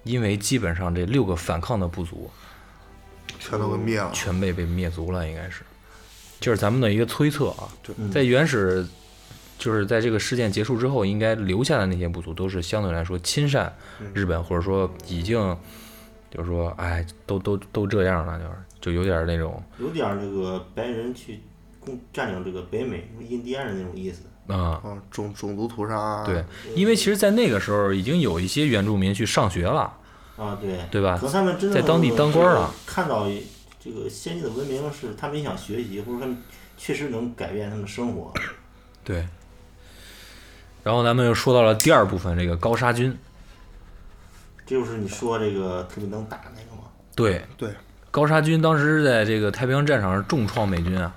[0.05, 2.31] 因为基本上这六个反抗的部族
[3.49, 4.11] 全都给灭了。
[4.13, 5.63] 全被被灭族了，应该是，
[6.41, 7.69] 就是咱们的一个推测啊。
[8.11, 8.87] 在原始，
[9.59, 13.73] 就是在这个事件结束之后，应该留下的那些部族都是相对来说亲善
[14.15, 15.57] 日本，或者说已经，
[16.31, 21.41] 就是说，哎，都都都这样了，就是就有点那种有点儿那个白人去
[21.81, 24.23] 攻占领这个北美印第安人那种意思。
[24.47, 26.23] 啊、啊，种种族屠杀。
[26.23, 29.91] 对，因为其实，在那个时候已经有一些原住民去上学了，
[30.37, 33.27] 啊，对，对吧可能他们真正在当地当官啊，看到
[33.79, 36.37] 这个先进的文明是他们也想学习，或者他们
[36.77, 38.33] 确实能改变他们的生活。
[39.03, 39.27] 对。
[40.83, 43.17] 然后咱们又说到了第二部分，这个高沙军，
[44.67, 46.89] 这就是你说这个特别能打那个吗？
[47.17, 47.71] 对，对，
[48.11, 51.15] 高沙军当时在这个太平洋战场上重创美军啊，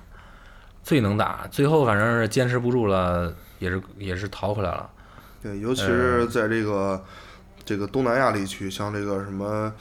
[0.84, 4.89] 最能打，最后反正是坚持不住了，也是也是逃回来了。
[5.43, 7.03] 对，尤其呃是在这个
[7.67, 9.71] 这个东南亚地区，像这个什么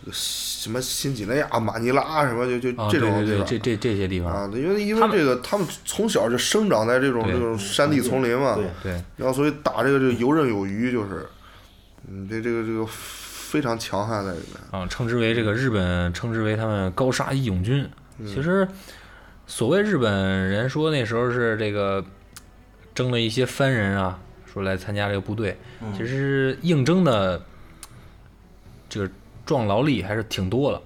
[0.00, 11.26] 这个什么新几内亚、马尼拉什么，就就啊，这种对对对，地方这这这些地方，啊，因为因为这个他们从小就生长在这种这种山地丛林嘛，对，对然后所以打这个就游刃有余，就是，
[12.08, 14.80] 嗯，这这个这个非常强悍在里面。
[14.80, 17.86] 啊，称之为这个日本称之为他们高沙义勇军。
[18.26, 18.66] 其实，
[19.46, 22.04] 所谓日本人说那时候是这个
[22.94, 24.18] 征了一些番人啊，
[24.58, 27.42] 说来参加这个部队，嗯其实应征的
[28.88, 29.10] 这个
[29.46, 30.82] 壮劳力还是挺多的。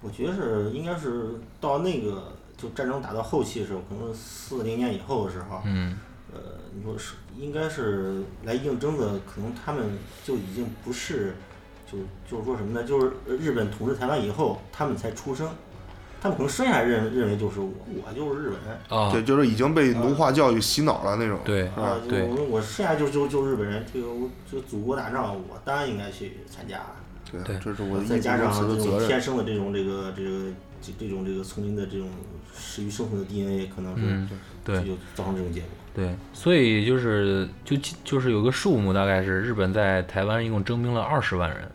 [0.00, 5.96] 我觉得是应该是到那个就战争打到后期的时候，可能四零年以后的时候，嗯，
[6.32, 6.40] 呃，
[6.74, 11.36] 你说是应该是来应征的，可能他们就已经不是，
[11.86, 12.84] 就就是说什么呢？
[12.84, 15.48] 就是日本统治台湾以后，他们才出生，
[16.22, 21.40] 他们可能生下来认认为就是我，我就是日本人啊，对，就是已经被奴化教育洗脑了那种。
[21.44, 26.80] 对啊，我我生下来就就就日本人，这个我这个祖国打仗，我当然应该去参加。
[27.28, 29.00] 对对这是我的义再加上这种。
[29.08, 30.46] 天生的这种这个这个
[30.80, 32.08] 这这种这个丛林的这种
[32.56, 34.30] 适于生存的 DNA，可能是嗯，
[34.62, 35.68] 对就造成这种结果。
[35.92, 41.68] 对，所以就是就就是有个数目，大概是日本在台湾一共征兵了二十万人，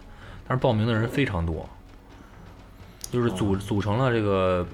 [0.47, 1.67] 但是报名的人非常多，
[3.11, 4.65] 就是组组成了这个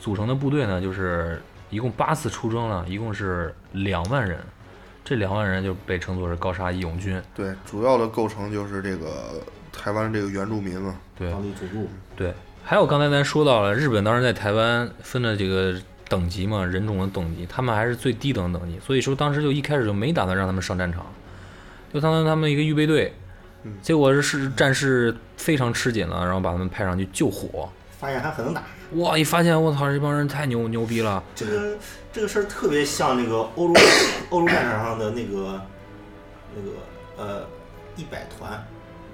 [0.00, 4.38] 组成的部队呢，就是一共八次出征了，一共是两万人，
[5.04, 7.20] 这两万人就被称作是高沙义勇军。
[7.34, 9.42] 对，主要的构成就是这个
[9.72, 10.94] 台湾这个原住民嘛。
[11.16, 12.32] 对当地土著，对，
[12.64, 15.74] 还有刚才咱说到了，日本当时在台湾分的这个
[16.08, 21.06] 等级嘛，人种的等级，他们还是最低等等级，所以说当时就一开始就没打算让他们上战场，
[21.92, 23.12] 就当成他们一个预备队。
[23.82, 27.68] 结果是是战事非常吃紧了，然后把他们派上去救火。
[27.98, 28.62] 发现还很能打。
[28.96, 29.16] 哇！
[29.16, 31.22] 一发现我操，这帮人太牛牛逼了。
[31.34, 31.76] 这个
[32.12, 33.80] 这个事儿特别像那个欧洲
[34.30, 35.60] 欧洲战场上的那个
[36.54, 36.70] 那个
[37.16, 37.46] 呃
[37.96, 38.62] 一百团，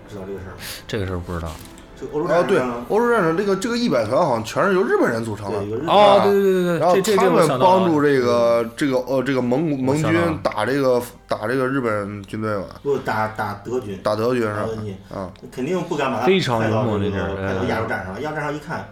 [0.09, 0.59] 知道这个事儿吗？
[0.89, 1.53] 这个事儿不知道。
[2.01, 5.59] 这个欧洲啊，对战场，，欧洲战争这个这个一百团好像全是由日本人组成的
[5.93, 14.69] 啊对对对对对，然后这这他们帮助这个这个呃这个蒙古蒙想到了军打这个打这个日本军队嘛，不打打德军，打德军是吧？
[15.15, 18.23] 啊，肯定不敢把他非常派到这勇猛这是个派到嗯亚洲战场。
[18.23, 18.89] 亚洲战场一看，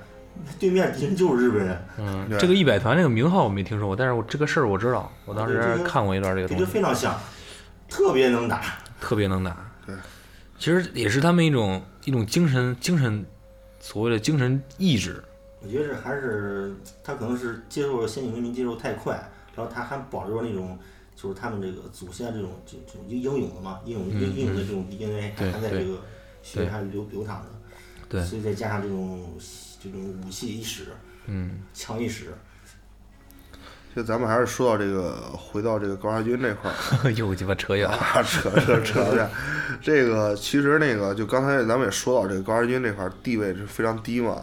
[0.59, 7.15] 对面敌人就是日本人，嗯，对这个一百团这个名号我没听说过，但是我这个事儿我知道，我当时看过一段这个跟东西，这非常像，
[7.89, 8.61] 特别能打。
[9.01, 9.57] 特别能打。
[9.87, 9.95] 对，
[10.59, 13.25] 其实也是他们一种一种精神精神，
[13.79, 15.23] 所谓的精神意志。
[15.61, 19.15] 我觉得这还是他可能是接受先进文明接受太快，
[19.57, 20.79] 然后他还保留了那种
[21.17, 26.01] 就是他们这个祖先这种这这种英勇的嘛，英勇英英勇的这种 DNA 还还在这个
[26.43, 27.49] 血对液还流流淌着，
[28.09, 28.25] 对。
[28.25, 29.37] 所以再加上这种
[29.83, 30.87] 这种武器意识、
[31.27, 32.35] 嗯，枪意识，
[33.99, 37.11] 就咱们还是说到这个回到这个高沙军这块儿。
[37.19, 37.97] 又鸡巴扯远了。
[37.97, 39.29] 啊，扯扯扯远。
[39.83, 44.37] 这个其实那个就刚才咱们也说到，这个高沙军这块儿地位是非常低嘛。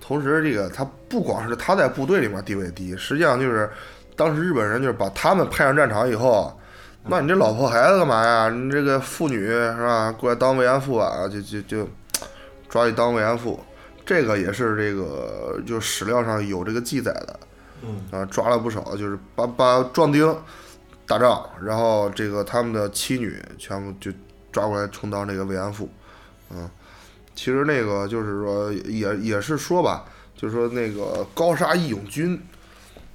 [0.00, 3.70] 同时，这个他不光是他在部队里面地位低，实际上就是
[4.16, 6.60] 当时日本人就是把他们派上战场以后，
[7.06, 8.50] 那你这老婆孩子干嘛呀？
[8.50, 10.10] 你这个妇女是吧？
[10.10, 11.88] 过来当慰安妇啊，就就就
[12.68, 13.60] 抓去当慰安妇。
[14.04, 17.38] 这个也是这个就史料上有这个记载的。
[17.82, 20.36] 嗯，啊，抓了不少，就是把把壮丁
[21.06, 24.10] 打仗，然后这个他们的妻女全部就
[24.52, 25.88] 抓过来充当这个慰安妇，
[26.50, 26.68] 嗯，
[27.34, 30.04] 其实那个就是说也也是说吧，
[30.36, 32.40] 就是说那个高沙义勇军，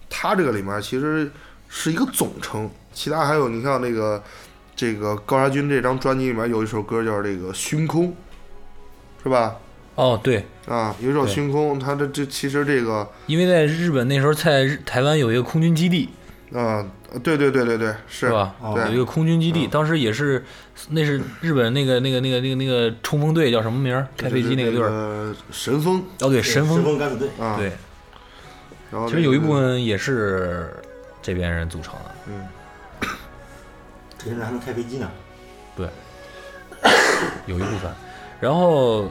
[0.10, 1.30] 他这个里面其实
[1.68, 4.24] 是一个总称，其他还有你像那个
[4.76, 8.08] 这个高沙军这张专辑里面有一首歌叫这个《虚空》，
[9.22, 9.56] 是吧？
[9.96, 16.10] 哦，对，啊，有一首《星空》，它的这其实这个，因为在日本那时候在日台湾有一个空军基地，
[16.52, 16.84] 啊，
[17.22, 18.56] 对对对对对，是是吧？
[18.88, 20.44] 有一个空军基地，嗯当时也是，
[20.90, 24.08] 那是日本那个那个那个那个那个冲锋队叫什么名儿？
[24.18, 24.90] 开飞机那个队儿。
[24.90, 26.98] 儿，神风哦，对，神神风。
[26.98, 27.72] 敢死队，啊，对，
[28.92, 30.74] 然后其实有一部，分也是
[31.22, 32.16] 这边人组成的。
[32.30, 32.48] 嗯，
[34.18, 35.08] 这些人还能开飞机呢。
[35.78, 35.88] 对
[37.46, 37.92] 有一部分。
[38.40, 39.10] 然后，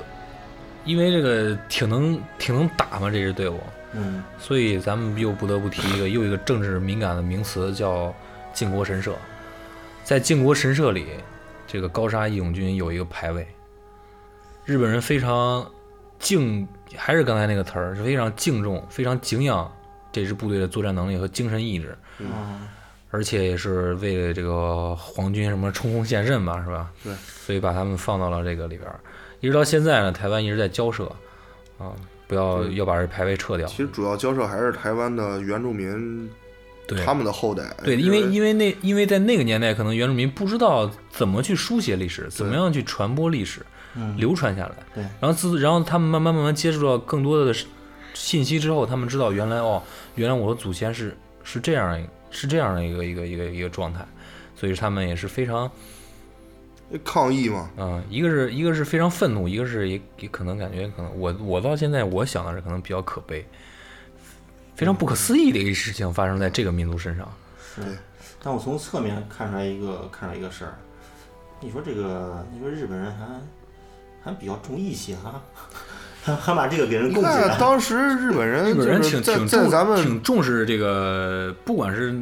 [0.84, 3.60] 因为这个挺能挺能打嘛，这支队伍，
[3.92, 8.14] 嗯，所以咱们又不得不提一个又一个政治敏感的名词，叫
[8.52, 9.14] 靖国神社。
[10.02, 11.06] 在靖国神社里，
[11.66, 13.46] 这个高沙义勇军有一个牌位。
[14.64, 15.64] 日本人非常
[16.18, 16.66] 敬，
[16.96, 19.70] 还是刚才那个词儿，是非常敬重、非常敬仰
[20.10, 22.68] 这支部队的作战能力和精神意志，嗯，
[23.10, 26.90] 而且也是为了这个皇军什么冲锋陷阵吧，是吧？
[27.04, 28.98] 对，所以把他们放到了这个里边儿。
[29.42, 31.04] 一直到现在呢，台湾一直在交涉，
[31.76, 31.92] 啊，
[32.28, 33.66] 不要要把这牌位撤掉。
[33.66, 36.30] 其实主要交涉还是台湾的原住民，
[36.86, 44.76] 对他们的后代，对，因为因为那因为在那个年代，可能原住民不知道怎么去书写历史，怎么样去传播历史，嗯，流传下来。
[44.94, 47.52] 对，然后自然后他们慢慢慢慢接触到更多的
[48.14, 49.82] 信息之后，他们知道原来哦，
[50.14, 54.06] 原来我的祖先是是这样一是这样的一个一个一个一个状态，
[54.54, 55.68] 所以他们也是非常
[56.98, 63.46] 抗议嘛，嗯、一个是一个是非常愤怒，一个是也也可能感觉可能我我到现在我想的是可能比较可悲，
[64.76, 67.26] 非常不可思议的一个事情发生在这个民族身上。
[67.74, 67.82] 是。
[68.44, 70.74] 但我从侧面看出来一个看出来一个事儿，
[71.60, 73.24] 你说这个，你说日本人还
[74.20, 75.40] 还比较重义气哈，
[76.24, 77.56] 还还把这个给人你供起来。
[77.56, 82.20] 当时日本人日本人挺挺重在咱们挺重视这个，不管是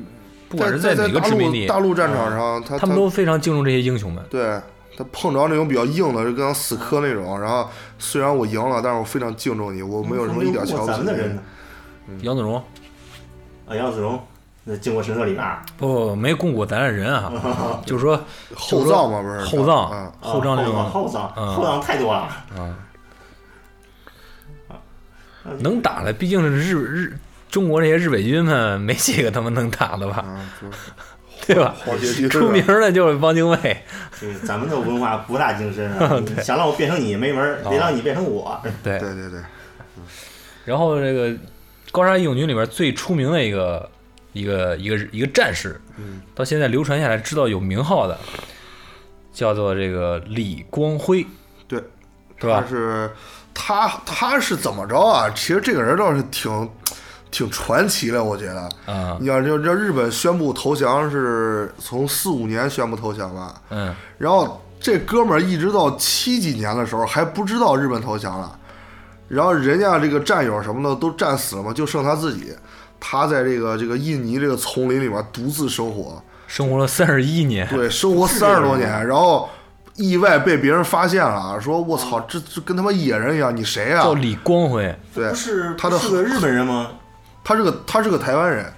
[0.51, 4.23] 不管是在哪个大殖民地，陆大陆战场上，他他们都非常敬重这些英雄们。
[4.29, 4.61] 对
[4.97, 7.41] 他碰着那种比较硬的，就跟他死磕那种。
[7.41, 7.67] 然后
[8.01, 11.39] 虽然我赢了，但是我非常敬重你，我没有什么一点瞧不起的人。
[12.23, 12.57] 杨子荣
[13.67, 14.21] 啊，杨子荣，
[14.65, 17.33] 那进过神社里边儿，不不没供过咱的人啊
[17.87, 18.21] 就是说
[18.57, 22.29] 厚葬嘛，不是后藏啊，后藏这种厚葬，厚葬太多了。
[22.59, 22.75] 啊，
[25.61, 27.19] 能打的毕竟是日日
[27.51, 30.25] 中国这些日伪军们，没几个他妈能打的吧，
[31.47, 31.75] 对 吧？
[32.31, 33.85] 出名的就是汪精卫，
[34.21, 38.61] 对咱们的文化博大精深啊， 想让我变成你没门儿，得让你变成我。
[38.85, 38.99] 对。
[38.99, 39.41] 对对对，
[40.65, 41.35] 然后这个
[41.91, 43.91] 高沙义勇军里边最出名的一个
[44.33, 48.17] 一个一个一个战士，嗯，到现在流传下来知道有名号的，
[49.33, 51.27] 叫做这个李光辉，
[51.67, 51.83] 对，
[52.39, 52.65] 是吧？
[52.69, 53.11] 是
[53.53, 55.29] 他他是怎么着啊？
[55.31, 56.71] 其实这个人倒是挺
[57.31, 58.69] 挺传奇的，我觉得。
[58.87, 68.59] 嗯，你要就这日本宣布投降是从四五年宣布投降吧，嗯，然后这哥们儿一直到七几年的时候还不知道日本投降了，
[69.29, 72.53] 然后人家这个战友什么的都战死了嘛，就剩他自己，
[72.99, 79.49] 他在这个这个印尼这个丛林里面独自生活，生活了三十一年，对，生活三十多年，然后
[79.97, 84.15] 意外被别人发现了，说我操，这这跟他妈野人一样，你谁啊叫？
[84.15, 86.89] 李光辉，对不，是他的是个日本人吗？
[87.51, 88.73] 他是个他是个台湾人，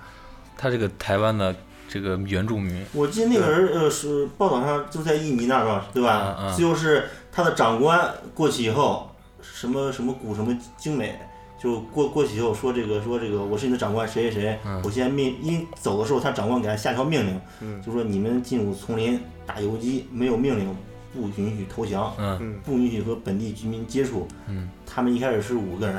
[0.56, 1.54] 他是个台湾的
[1.86, 6.34] 这个原住民，我记得那个人呃是报道上就在印尼那儿吧，对吧？
[6.40, 11.20] 嗯嗯就是他的长官过去以后，什么什么古什么精美，
[11.62, 14.80] 就过过去以后说这个说这个我是你的长官谁谁谁，嗯。
[14.82, 17.82] 我现在命因走的时候他长官给他下条命令，嗯。
[17.82, 20.74] 就说你们进入丛林打游击没有命令
[21.12, 22.60] 不允许投降，嗯嗯。
[22.64, 24.26] 不允许和本地居民接触。
[24.48, 25.94] 嗯，他们一开始是五个人，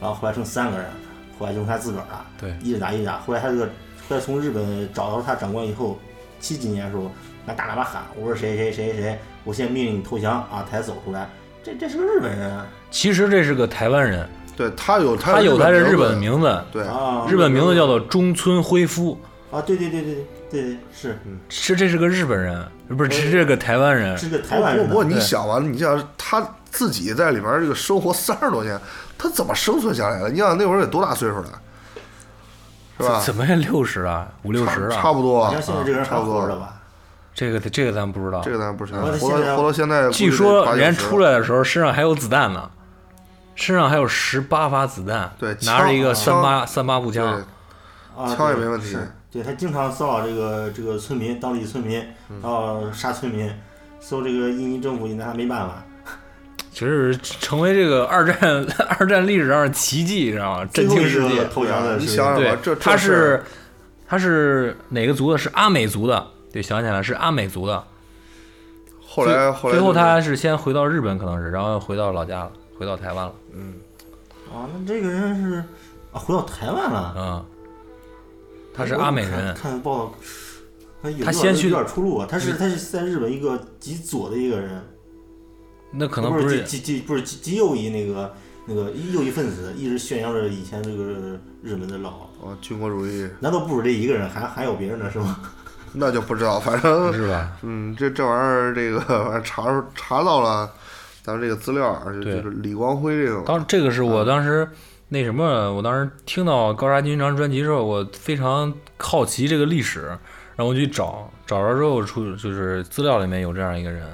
[0.00, 0.86] 然后后来剩三个人，
[1.38, 2.26] 后来就是他自个儿了。
[2.40, 3.66] 对，一直打一直打，后来他这个
[4.08, 5.98] 后来从日本找到他长官以后，
[6.40, 7.10] 七几年的时候，
[7.44, 11.28] 拿大喇叭喊：“我说谁谁谁谁，我现在命令你投降啊！”他才走出来。
[11.62, 17.26] 这这是个日本人啊其实这是个台湾人，对他有他有有他是日本的名名字，对，啊！
[17.28, 19.18] 日本名字叫做中村辉夫，
[19.50, 21.18] 啊，对对对对对对对，是
[21.48, 22.64] 是这是个日本人，
[22.96, 25.02] 不是这是个台湾人，是个台湾人不过。
[25.02, 28.80] 你想完了，你想他自己在里边这个生活三十多年，
[29.18, 30.30] 他怎么生存下来的？
[30.30, 31.60] 你想那会儿得多大岁数了，
[32.98, 33.20] 是吧？
[33.20, 36.74] 怎么也六十啊，五六十了，差不多你，像现在这个人还差不多活着吧？
[37.34, 38.50] 这个这个咱不知道这。
[38.50, 42.70] 个咱不是我活到活到现在，据说人出来的时候身上还有子弹呢，
[43.54, 47.44] 身上还有十八发子弹，对拿着一个三八三八步枪，
[48.16, 48.96] 啊，枪也没问题
[49.30, 52.00] 对他经常骚扰这个这个村民，当地村民，
[52.30, 53.54] 嗯然后杀村民，
[54.00, 55.82] 搜这个印尼政府也拿他没办法。
[56.76, 58.66] 其实成为这个二战
[58.98, 60.64] 二战历史上的奇迹，知道吗？
[60.74, 61.42] 震惊世界。
[61.46, 63.42] 投降的你想想吧，这，对他是
[64.06, 65.38] 他是哪个族的？
[65.38, 66.26] 是阿美族的。
[66.52, 67.82] 对，想起来了，是阿美族的。
[69.00, 73.32] 后来后来最后他是先回到日本，可能是，然后回到老家了，回到台湾了。
[73.54, 73.76] 嗯
[74.52, 75.64] 啊，那这个人是
[76.12, 77.14] 啊，回到台湾了。
[77.16, 77.44] 嗯，
[78.74, 79.54] 他是阿美人。
[79.54, 80.14] 看报道，
[81.02, 82.26] 他有点他先去有点出路啊。
[82.30, 84.82] 他是他是在日本一个极左的一个人，
[85.98, 88.34] 那可能不不是极极极不是极极右翼那个
[88.66, 91.04] 那个右翼分子，一直宣扬着以前这个
[91.62, 92.10] 日本的老，
[92.42, 95.40] 啊，军国主义难道不止这一个人，还还有别人呢是吗？
[95.98, 97.52] 那就不知道，反正是吧？
[97.62, 100.70] 嗯，这这玩意儿，这个反正查查到了，
[101.22, 104.68] 咱们这个资料就就是李光辉这个，当这个是我当时
[105.08, 110.02] 那什么，我当时听到高沙军这张专辑之后，我非常好奇这个历史，
[110.54, 114.04] 然后我去找，找着之后出就是资料里面有这样一个人，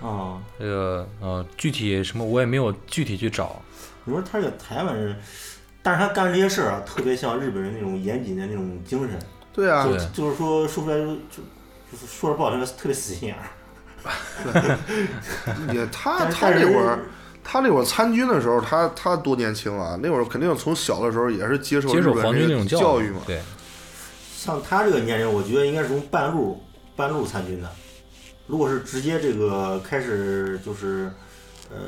[0.00, 3.60] 啊，这个呃具体什么我也没有具体去找，
[4.04, 5.16] 你说他这个台湾人，
[5.82, 9.18] 但是他干这些事儿啊，特别像日本人那种严谨的那种精神，
[9.52, 11.42] 对啊，对就是说说出来就就
[11.90, 13.42] 就是说着不好听，特别死心眼儿。
[15.74, 17.00] 也他他那会儿
[17.42, 23.42] 他那会儿参军的时候，他他多年轻啊，那会儿肯定从小的时候也是接受接受皇军那种教育嘛，对，
[24.36, 26.62] 像他这个年龄，我觉得应该是从半路
[26.94, 27.68] 半路参军的。
[28.48, 31.08] 如果是直接这个开始就是，
[31.70, 31.78] 呃，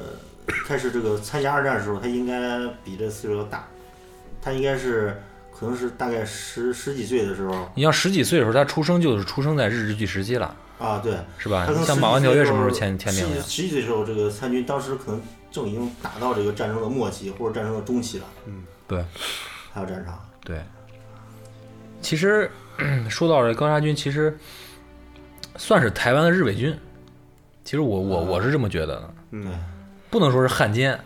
[0.67, 3.67] 开始这个参加二战的时候，他应该比这岁数要大。
[4.43, 5.21] 他应该是
[5.55, 13.43] 可能是大概十十几岁的时候你要十几岁的时候他出生就是出生在日治时期时期了，啊，对，是吧他像马关条约岁什么时候签签订的？
[13.43, 18.25] 十几十几岁的时候，这个参军当时可能正已经打到这个战争的末期或者战争的中期了。
[18.47, 19.05] 嗯，对，
[19.75, 20.19] 还有战场。
[20.43, 20.63] 对，
[22.01, 22.51] 其实
[23.11, 24.35] 说到这高沙军，其实
[25.61, 26.75] 算是台湾的日伪军。
[27.63, 29.63] 其实我我我是这么觉得的，嗯，
[30.09, 30.99] 不能说是汉奸，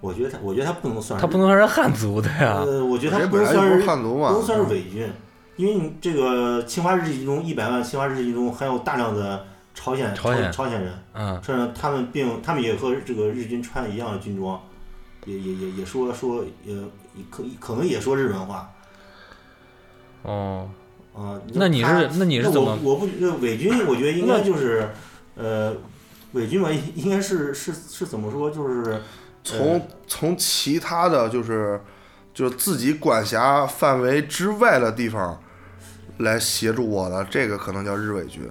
[0.00, 5.06] 我觉得他，我觉得他不能算是他不能算是汉族，的呀，呃，我觉得他不能算是汉族嘛不能，算是伪军，
[5.56, 14.58] 因为你这个侵华日记中一百万侵华日记中含有大量的朝鲜朝鲜朝鲜人，嗯，甚至他们并他们也和这个日军穿一样的军装，
[15.26, 16.84] 也也也也说说呃
[17.30, 18.72] 可可能也说日本话。
[20.22, 20.68] 哦，
[21.18, 21.40] 啊。
[21.54, 24.88] 那你是那你是怎么我我不呃伪军，我觉得应该就是
[25.34, 25.74] 呃
[26.32, 29.02] 伪军吧，应该是是是怎么说就是
[29.42, 31.80] 从从其他的就是
[32.32, 35.40] 就是自己管辖范围之外的地方
[36.18, 38.42] 来协助我的，这个可能叫日伪军。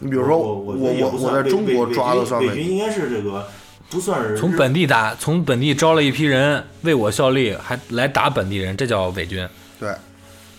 [0.00, 3.46] 你比如说我我我在中国抓的算伪伪军，应该是这个
[3.90, 9.46] 不算是从本地打，从本地招了一批人为我效力，还来打本地人，这叫伪军。
[9.78, 9.92] 对，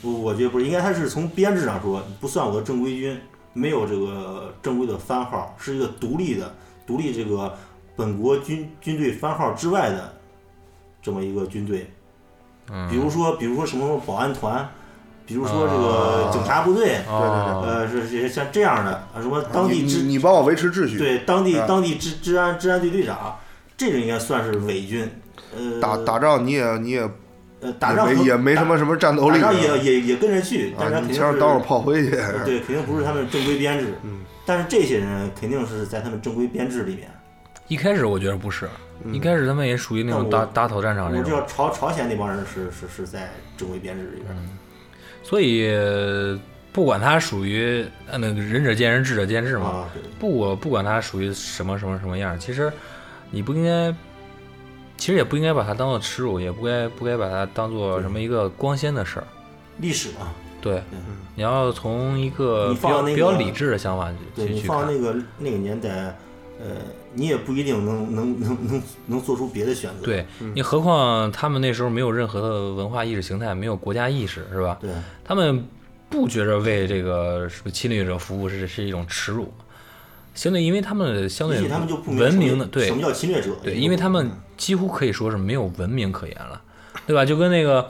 [0.02, 3.20] 不，我觉得不是，应该他是从编制上说，不算我的正规军，
[3.54, 6.54] 没有这个正规的番号，是一个独立的、
[6.88, 7.56] 独立这个
[7.96, 10.14] 本国军军队番号之外的
[11.02, 11.92] 这么一个军队。
[12.72, 14.68] 嗯，比如说，比如说什么什么保安团，
[15.26, 23.38] 比如说这个警察部队，对对对，呃，是是像这样的啊，什么当地治你帮我维持秩序，对当地啊当地治治安治安队队长，
[23.76, 25.10] 这个应该算是伪军。
[25.56, 27.10] 呃，打打仗你也你也
[27.62, 32.12] 呃打仗也没也没什么什么战斗打力仗也也也跟着去，但是他啊，你肯定是炮灰去。
[32.46, 33.94] 对，肯定不是他们正规编制。
[34.04, 37.08] 嗯，但是这些人肯定是在他们正规编制里面。
[37.68, 38.68] 一开始我觉得不是，
[39.06, 44.36] 嗯一开始他们也属于那种打打讨战场那种我知道，朝朝鲜那帮人是是是在正规编制里边。
[45.24, 46.38] 所以呃
[46.74, 49.90] 不管他属于呃那个仁者见仁，智者见智嘛，啊，
[50.20, 52.72] 不我不管他属于什么什么什么样，其实
[53.30, 53.96] 你不应该，
[55.02, 59.26] 其实也不应该把它当做耻辱，也不该不该把它当做什么一个光鲜的事儿。
[59.80, 60.32] 历史嘛，
[60.62, 61.00] 对嗯，
[61.34, 64.78] 你要从一个你比较放那个比较理智的想法去去去看。
[64.78, 66.16] 放那个那个年代，
[66.60, 66.76] 呃，
[67.16, 70.06] 你也不一定能能能能能做出别的选择。
[70.06, 70.24] 对
[70.54, 74.78] 你何况他们那时候没有任何的文化意识形态，没有国家意识，是吧？
[74.80, 74.92] 对
[75.24, 75.66] 他们
[76.12, 79.52] 不觉着为这个什么侵略者服务是是一种耻辱，
[80.36, 83.50] 相对因为他们相对许他们就不明文什么明的对什么叫侵略者。
[83.64, 84.30] 对，因为他们
[84.62, 86.62] 几乎可以说是没有文明可言了，
[87.08, 87.26] 对吧？
[87.26, 87.90] 就跟那个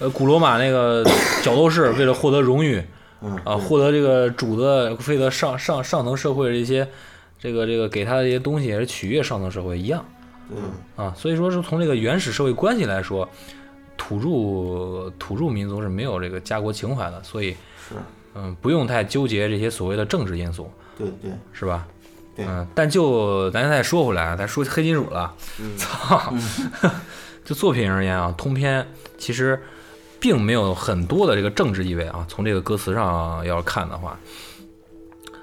[0.00, 1.04] 呃古罗马那个
[1.44, 2.82] 角斗士为了获得荣誉
[3.20, 6.88] 嗯啊，获得这个主的非得上上上层社会的一些
[7.38, 10.04] 这个这个给他的一些东西，也是取悦上层社会一样
[10.50, 10.56] 嗯
[10.96, 11.14] 啊。
[11.16, 13.28] 所以说是从这个原始社会关系来说，
[13.96, 17.52] 土著土著民族是没有这个家国情怀的，所以
[17.88, 17.94] 是，
[18.34, 21.86] 嗯，不用太纠结这些所谓的政治因素，对对是吧？
[22.34, 22.44] 对。
[22.46, 25.34] 嗯，但就咱再说回来啊，咱说黑金属了，
[25.76, 26.32] 操，
[27.44, 28.86] 就作品而言啊，通篇
[29.18, 29.60] 其实
[30.20, 34.18] 并没有很多的这个政治意味啊，从这个歌词上要看的话，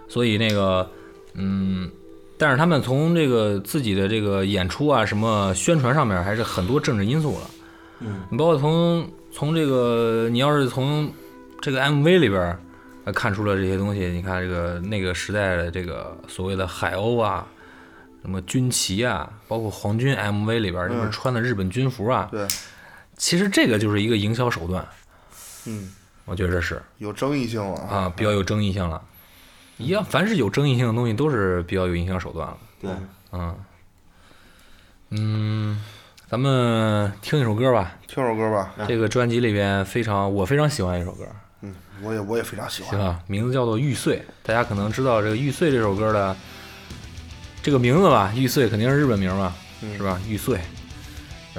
[0.07, 0.89] 所以那个，
[1.33, 1.89] 嗯，
[2.37, 7.49] 但是他们从这个自己的这个演出啊，什么宣传上面，还是很多政治因素了。
[7.99, 8.21] 嗯。
[8.29, 11.11] 你包括从从这个你要是从
[11.61, 12.57] 这个 MV 里边
[13.11, 17.47] 看出了这些东西，你看这个那个时代的这个所谓的海鸥啊，
[18.21, 21.11] 什么军旗啊，包括皇军 MV 里边儿就是嗯。
[21.11, 22.47] 穿的日本军服啊，对，
[23.17, 24.85] 其实这个就是一个营销手段，
[25.65, 25.91] 嗯，
[26.25, 26.81] 我觉得是。
[26.97, 29.01] 有争议性了啊，比较有争议性了。
[29.77, 32.57] 一样，凡是有争议性的东西，都是比较有营销手段了。
[32.81, 32.91] 对，
[33.31, 33.55] 嗯，
[35.11, 35.81] 嗯，
[36.29, 37.95] 咱们听一首歌吧。
[38.05, 41.35] 听首歌吧，这个专辑里边非常，我非常喜欢一首歌，嗯，
[42.01, 44.17] 我也我也非常喜欢，行吧，名字叫做《玉碎》。
[44.43, 46.35] 大家可能知道这个《玉碎》这首歌的
[47.61, 50.19] 这个名字吧，《玉碎》肯定是日本名嘛，嗯是吧？
[50.27, 50.59] 玉碎。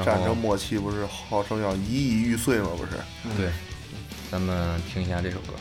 [0.05, 2.69] 战争末期不是号称要一亿玉碎吗？
[2.75, 2.93] 不是，
[3.37, 3.51] 对，
[4.31, 5.53] 咱们听一下这首歌。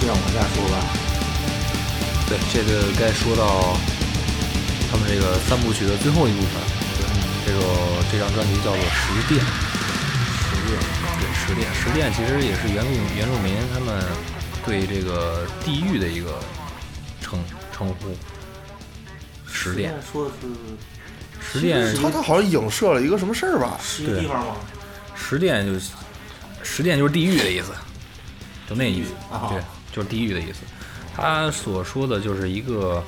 [0.00, 0.76] 就让往下说吧。
[2.28, 3.76] 对，这个该说到
[4.90, 6.62] 他们这个三部曲的最后一部分，
[7.44, 7.60] 这个
[8.10, 9.44] 这张专辑叫做《十殿》。
[10.50, 10.80] 十殿，
[11.18, 14.02] 对，十殿，十殿其实也是原住原住民他们
[14.64, 16.40] 对这个地狱的一个
[17.20, 17.42] 称
[17.72, 18.16] 称呼。
[19.52, 23.76] 十殿，说的是十殿，他他好像影射了一个什么事儿吧？
[23.82, 24.54] 是一个地方吗？
[25.16, 25.72] 十殿就
[26.62, 27.72] 十殿就是地狱的意思，
[28.68, 29.60] 就那意思，啊对，
[29.92, 30.60] 就是地狱的意思。
[31.14, 33.02] 他所说的就是一个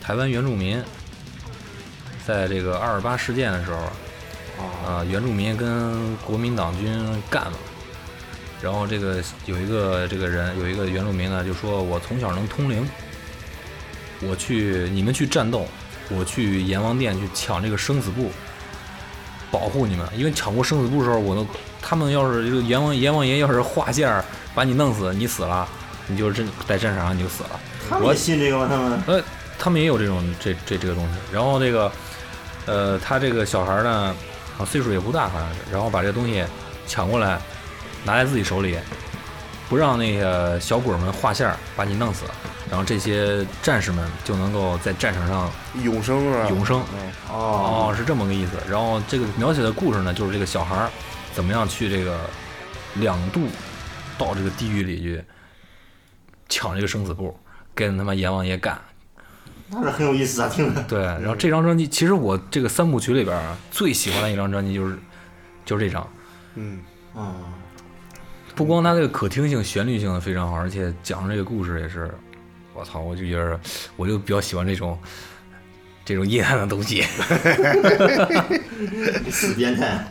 [0.00, 0.82] 台湾原住民，
[2.26, 3.76] 在这个二二八事件的时候，
[4.62, 6.92] 啊啊，原住民跟国民党军
[7.28, 7.52] 干了，
[8.62, 12.88] 然后这个有一个这个人有一个原住民呢，就说我从小能通灵，
[14.20, 15.66] 我去你们去战斗，
[16.10, 18.30] 我去阎王殿去抢这个生死簿，
[19.50, 21.46] 保护你们，因为抢过生死簿的时候，我都
[21.82, 25.68] 他们要是这个阎王阎王爷要是画线把你弄死，你死了，
[26.12, 27.60] 你就是真在战场上你就死了。
[27.88, 28.66] 他们信这个吗？
[28.68, 29.24] 他们呃，
[29.58, 31.10] 他们也有这种这这这个东西。
[31.32, 31.92] 然后这个，
[32.66, 34.14] 呃，他这个小孩儿呢，
[34.58, 36.44] 啊，岁数也不大，好像是，然后把这个东西
[36.86, 37.40] 抢过来，
[38.04, 38.78] 拿在自己手里，
[39.68, 42.24] 不让那个小鬼儿们画线儿把你弄死，
[42.70, 45.50] 然后这些战士们就能够在战场上
[45.82, 46.82] 永生啊，永生。
[46.94, 48.52] 嗯哦哦，是这么个意思。
[48.70, 50.90] 然后这个描写的故事呢，就是这个小孩儿
[51.34, 52.20] 怎么样去这个
[52.96, 53.48] 两度
[54.18, 55.24] 到这个地狱里去
[56.52, 57.34] 抢这个生死簿，
[57.74, 58.78] 跟他妈阎王爷干。
[59.70, 60.82] 那是很有意思啊，听着。
[60.82, 64.98] 对，然后这张专辑，其实我这个三部曲里边儿最喜欢的一张专辑就是
[65.64, 66.06] 就是这张，
[66.56, 66.80] 嗯，
[67.16, 67.34] 嗯，
[68.54, 72.12] 不光它这个可听性、旋律性非常好，而且讲这个故事也是，
[72.74, 73.58] 我操，我就觉得
[73.96, 74.98] 我就比较喜欢这种
[76.04, 77.02] 这种阴暗的东西。
[79.30, 80.04] 死变态。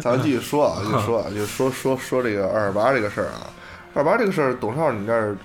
[0.00, 3.50] 咱们继续说啊，就说啊，就说说说这个二二八这个事儿啊，
[3.94, 5.36] 二八这个事儿，董少你这儿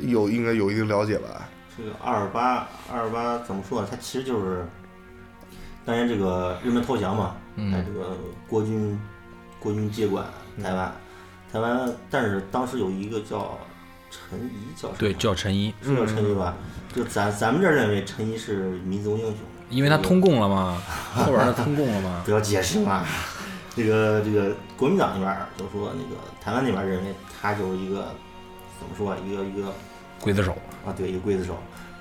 [0.00, 1.48] 有应该有一定了解吧？
[1.76, 3.88] 这个二二八二二八怎么说呢？
[3.90, 4.64] 它其实就是
[5.84, 8.16] 当年这个日本投降嘛，嗯这个
[8.48, 8.98] 国军
[9.58, 10.24] 国军接管
[10.62, 10.92] 台湾，
[11.52, 13.58] 台湾，但是当时有一个叫
[14.10, 14.94] 陈仪叫什么？
[14.98, 16.54] 对，叫陈仪，是叫陈仪吧？
[16.94, 19.34] 就咱咱们这儿认为陈仪是民族英雄，
[19.68, 20.80] 因为他通共了嘛，
[21.12, 22.22] 后边儿他通共了嘛。
[22.24, 23.04] 不要解释嘛。
[23.76, 28.14] 这个这个国民党那边儿就说那个台湾那边儿认为他就是一个
[28.78, 29.72] 怎么说啊，一个一个
[30.22, 30.56] 刽子手，
[30.86, 31.56] 啊，对，一个刽子手。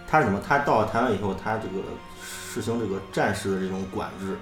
[0.08, 0.40] 他是什么？
[0.48, 1.82] 他到了台湾以后，他这个
[2.14, 4.38] 实行这个战时的这种管制，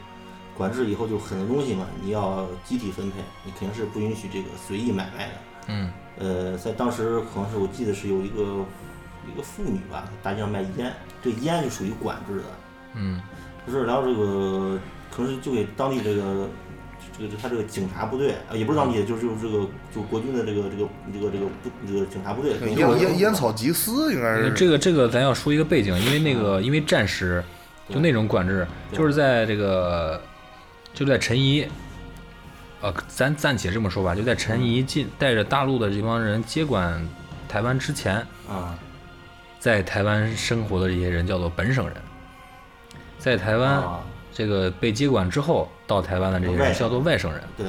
[0.57, 5.33] 管制以后就很多东西嘛，你要集体分配，你肯定是不允许这个随意买卖的。
[5.67, 8.65] 嗯，呃，在当时可能是我记得是有一个
[9.31, 12.43] 一个妇女吧，大街上卖烟，这烟就属于管制的。
[12.95, 13.21] 嗯，
[13.65, 14.77] 就是然后这个
[15.09, 16.49] 可能是就给当地这个
[17.17, 22.53] 这个他这个警察部队啊，也不是当地的，就是就是这个就国军的这个这个这个这个部这个警察部队。
[22.75, 24.51] 烟烟烟草集思应该是。
[24.53, 27.43] 这个这个咱要说一个背景，因为那个因为战时
[27.89, 30.21] 就那种管制，就是在这个
[30.93, 31.67] 就在陈仪，
[32.81, 37.07] 呃，咱暂且这么说吧，就在陈仪进带着大陆的这帮人接管
[37.47, 38.15] 台湾之前，
[38.49, 38.77] 啊。
[39.59, 41.95] 在台湾生活的这些人叫做本省人，
[43.19, 43.99] 在台湾啊，
[44.41, 47.67] 这个被接管之后到台湾的这些人叫做外省人，对。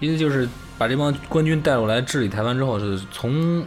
[0.00, 0.48] 意思就是
[0.78, 3.64] 把这帮官军带过来治理台湾之后，是从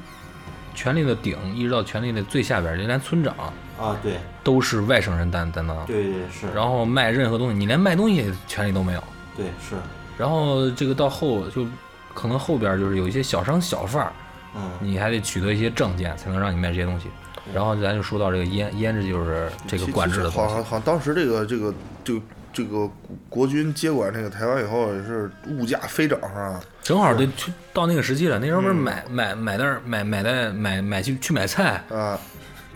[0.76, 3.34] 权力的顶一直到权力的最下边，就连村长
[3.80, 5.86] 啊，对都是外省人担担当。
[5.86, 9.04] 对对是，然后卖任何东西，你连卖东西权利都没有。
[9.36, 9.76] 对是，
[10.18, 11.66] 然后这个到后就
[12.14, 14.12] 可能后边就是有一些小商小贩儿，
[14.56, 17.08] 嗯，你还得取得一些证件才能让你卖这些东西。
[17.54, 22.20] 然后咱就说到这个烟，烟这就是这个管制的好像好像当时这个这个这个
[22.58, 22.90] 这个
[23.30, 26.60] 国军接管这个台湾以后，也是物价飞涨啊。
[26.82, 32.20] 正好得去到那个时期了，那时候嗯不是买买买那儿买买那买买去去买菜，啊，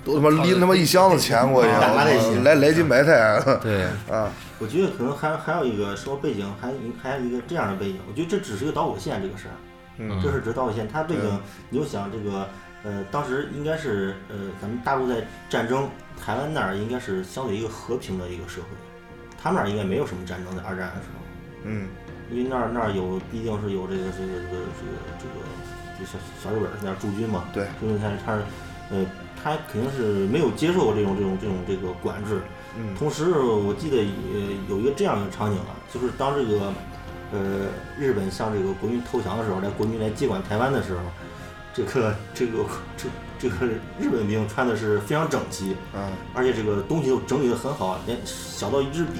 [0.06, 1.70] 都他妈拎他妈一箱子钱过去，
[2.44, 6.72] 来来斤白菜对，啊，我觉得可能还还有一个什么背景，还
[7.02, 9.58] 还有一个这样的背景，我觉得这只是个导火线这个事儿，
[9.98, 10.22] 嗯。
[10.22, 11.40] 这是只是导火线，它背景嗯。
[11.72, 12.48] 你就想这个
[12.84, 15.90] 呃，当时应该是呃咱们大陆在战争，
[16.24, 18.68] 台湾那儿应该是相对一个和平的一个社会，
[19.42, 21.20] 他们那儿应该没有什么战争在二战的时候。
[21.64, 21.88] 嗯
[22.32, 25.36] 因为那儿那儿有毕竟是有这个这个这个这个这个
[26.00, 28.44] 这小小日本儿在那儿驻军嘛，对，驻军他他是
[28.90, 29.06] 呃
[29.44, 32.42] 他肯定是没有接受过这种这种这种这个管制。
[32.78, 34.40] 嗯同时我记得呃
[34.70, 36.74] 有一个这样的场景啊，就是当这个
[37.34, 37.68] 呃
[38.00, 41.02] 日本向这个国军投降的时候，来国军来接管台湾的时候，
[41.74, 42.64] 这个这个
[42.96, 43.10] 这
[43.42, 43.66] 这个
[44.00, 49.20] 日本兵穿的是非常整齐，嗯而且这个东西都整理的很好，连小到一支笔，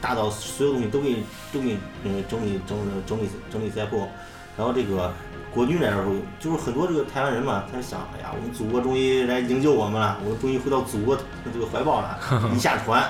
[0.00, 4.08] 大到所有东西都给你都给你嗯整理整理整理整理在后。
[4.56, 5.12] 然后这个
[5.52, 12.18] 国军来的时候，就是很多这个台湾人嘛，他想，哎呀，我们祖国终于来营救我们了，我们终于回到祖国的这个怀抱了。
[12.54, 13.04] 一下船，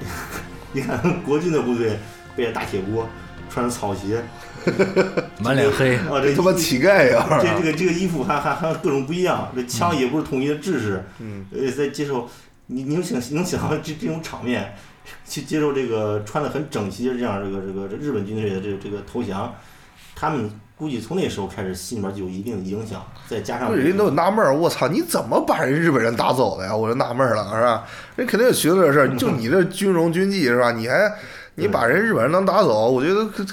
[0.72, 1.98] 你看国军的部队
[2.34, 3.06] 背着大铁锅，
[3.54, 4.20] 穿着草鞋，
[5.38, 7.38] 满脸黑，啊，这他妈乞丐呀！
[7.40, 12.28] 这这个这个衣服还还还各种不一样，这枪也不是统一的制式，嗯，呃，在接受
[12.66, 14.74] 你你能想能想到这这种场面，
[15.24, 19.54] 去接受这个穿的很整齐的这样这个这个这日本军队的这个这个投降，
[20.16, 26.74] 他们估计从那时候开始心里面就有一定的影响，再加上人家都纳闷儿，我操，你怎么把人日本人打走的呀？
[26.74, 27.84] 我就纳闷儿了，是吧？
[28.16, 30.72] 人肯定也寻思这事儿，就你这军容军纪是吧？
[30.72, 31.12] 你还
[31.54, 33.46] 你把人日本人能打走，我觉得搁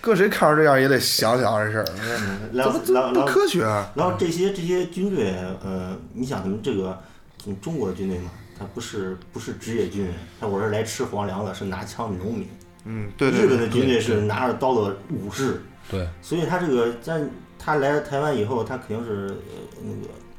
[0.00, 3.92] 搁谁看着这样也得想想这事儿，嗯然怎么不后然后然后科学啊？
[3.94, 6.98] 然后这些这些军队，呃，你想他们这个，
[7.46, 12.48] 嗯，中国的军队嘛，他不是不是职业军人，他我是来吃皇粮的，是拿枪的农民。
[12.86, 15.60] 嗯，对对对，日本的军队是拿着刀的武士，
[15.90, 17.20] 对，所以他这个在
[17.58, 20.29] 他来台湾以后，他肯定是呃那个一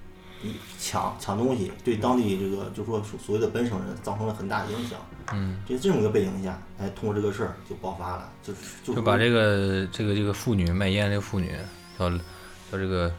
[0.80, 5.00] 抢抢东西，对当地这个就说所所谓的本省人造成了很大的影响。
[5.34, 11.56] 嗯，这这么一个背景下，哎，通过这个事儿就爆发了，就是就就把这个这个这个妇女卖烟这个妇女
[11.98, 13.10] 叫叫这个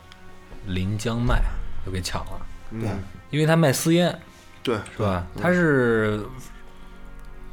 [0.66, 1.40] 临江麦
[1.86, 2.98] 就给抢了，对嗯，
[3.30, 4.16] 因为她卖私烟
[4.62, 5.26] 对，是吧？
[5.40, 6.22] 她是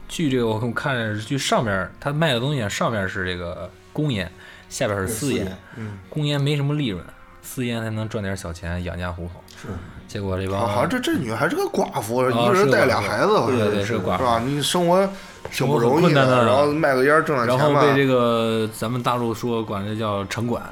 [0.09, 4.29] 据这个我我看据上面她卖的东西啊，上面是这个公烟，
[4.67, 7.05] 下边是私烟，嗯，公烟没什么利润，
[7.41, 9.43] 私烟才能赚点小钱养家糊口。
[9.61, 9.67] 是
[10.07, 14.39] 结果这帮好好像这这女孩是个寡妇，啊一个人带俩孩子，好像对对是个寡妇是吧？
[14.39, 15.07] 你生活
[15.51, 17.81] 挺不容易的然后卖个烟儿挣点然钱吧。
[17.81, 20.63] 后被这个咱们大陆说管这叫城管，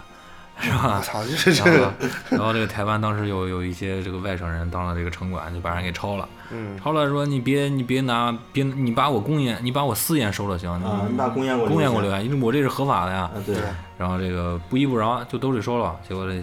[0.59, 1.01] 是吧我？
[1.03, 6.27] 操，这这然后这，然后这个台湾当时有有一些这个外省人当了这个城管，就把人给抄了。
[6.49, 13.23] 嗯，抄了说你别你别拿别你把我公烟你把我私烟收了行，啊，你把公烟给我公烟给我留下，因为我这是合法的呀。
[13.23, 13.55] 啊，对，
[13.97, 16.41] 然后这个不依不饶就都给收了，结果这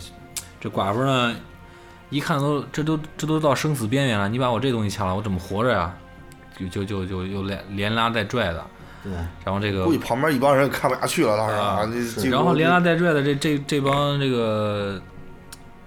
[0.61, 1.34] 这寡妇呢，
[2.14, 5.92] 一看都这都这都到生死边缘了，你把我这东西抢了，我怎么活着呀？
[6.56, 8.64] 就就就就又连连拉带拽的，
[9.02, 9.12] 对，
[9.44, 15.02] 然后这个估计旁边一帮人看不下去了，当时然后连拉带拽的这这这帮这个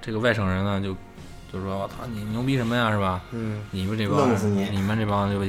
[0.01, 0.93] 这个外省人呢，就
[1.53, 3.21] 就说我操你牛逼什么呀是吧？
[3.31, 4.27] 嗯，你们这帮
[4.73, 5.41] 你们这帮就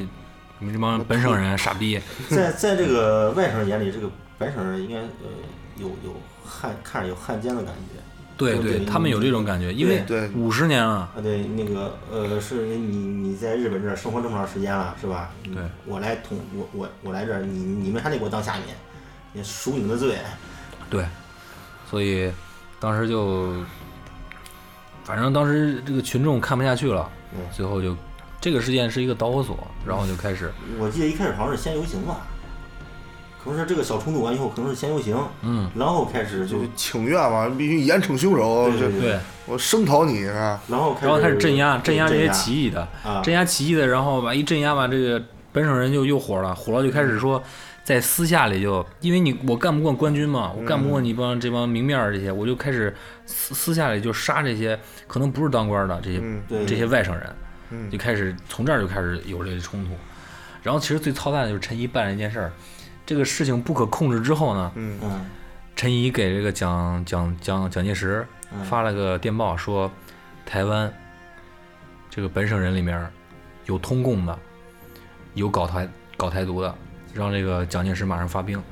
[0.60, 2.00] 你们这帮本省人傻逼，
[2.30, 4.08] 在在这个外省人眼里，这个
[4.38, 5.26] 本省人应该呃
[5.78, 6.14] 有有
[6.44, 8.00] 汉看着有汉奸的感觉。
[8.38, 15.30] 对对对，他们有这种感觉，因为对五十年了，啊，对，那个呃，是你你在日本这儿生活这么长时间了，是吧？
[15.44, 18.76] 嗯对，我来统我我我来这儿，你你们还得给我当下面，
[19.34, 20.16] 也赎你们的罪。
[20.88, 21.04] 对，
[21.90, 22.30] 所以
[22.78, 23.52] 当时就，
[25.02, 27.96] 反正当时这个群众看不下去了，嗯最后就
[28.40, 32.24] 这个事件是一个导火索，然后就开始，我记得一开始好像是先游行吧，
[33.48, 40.60] 可能是这个小冲突完以后，可能是先游行，嗯，然后开始就就请愿嘛，必须严惩凶手，对对对，我声讨你是吧？
[40.68, 47.42] 然后开始然后开始镇压镇压这些起义的，啊，镇压起义的，然后吧一镇压吧，这个本省人就又火了，火了就开始说，
[47.82, 52.94] 在私下里就因为你我干不过官军嘛，我干不过你帮这帮明面儿这些，我就开始
[53.24, 56.66] 私私下里就杀这些可能不是当官的这些嗯。
[56.66, 57.36] 这些外省人，
[57.70, 57.90] 嗯。
[57.90, 59.92] 就开始从这儿就开始有这个冲突。
[60.62, 62.52] 然后其实最操蛋的就是陈毅办了一件事儿，
[63.08, 64.98] 这个事情不可控制之后呢，嗯。
[65.02, 65.24] 嗯。
[65.74, 68.62] 陈仪给这个蒋蒋蒋蒋介石嗯。
[68.66, 69.90] 发了个电报说，
[70.44, 70.92] 台湾
[72.10, 73.10] 这个本省人里面
[73.64, 74.38] 有通共的，
[75.32, 75.88] 有搞台
[76.18, 76.74] 搞台独的，
[77.14, 78.62] 让这个蒋介石马上发兵，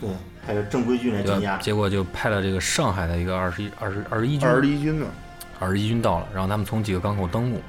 [0.00, 0.08] 对，
[0.46, 4.48] 派个正规军来镇压？，结果就派了这个上海的一个二十一二十二十一军。
[4.48, 5.06] 二十一军呢？
[5.60, 7.60] 二十一军到了，然后他们从几个港口登陆，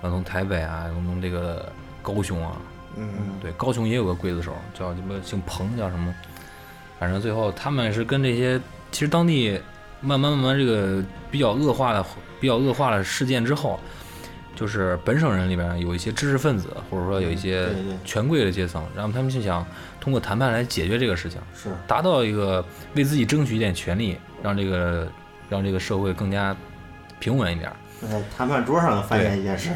[0.00, 1.70] 然后从台北啊，从这个
[2.00, 2.56] 高雄啊，
[2.96, 3.06] 嗯。
[3.40, 6.14] 对，高雄也有个刽子手，叫什么姓彭，叫什么，
[6.98, 9.60] 反正最后他们是跟这些，其实当地
[10.00, 12.04] 慢慢慢慢这个比较恶化的、
[12.40, 13.78] 比较恶化的事件之后，
[14.54, 17.68] 就是本省人里边有一些知识分子，或者说有一些
[18.04, 19.66] 权贵的阶层，然后他们就想
[20.00, 21.70] 通过谈判来解决这个事情，是。
[21.86, 22.64] 达到一个
[22.94, 25.08] 为自己争取一点权利，让这个
[25.48, 26.54] 让这个社会更加
[27.18, 27.70] 平稳一点。
[28.02, 29.70] 在谈判桌上发现一件事，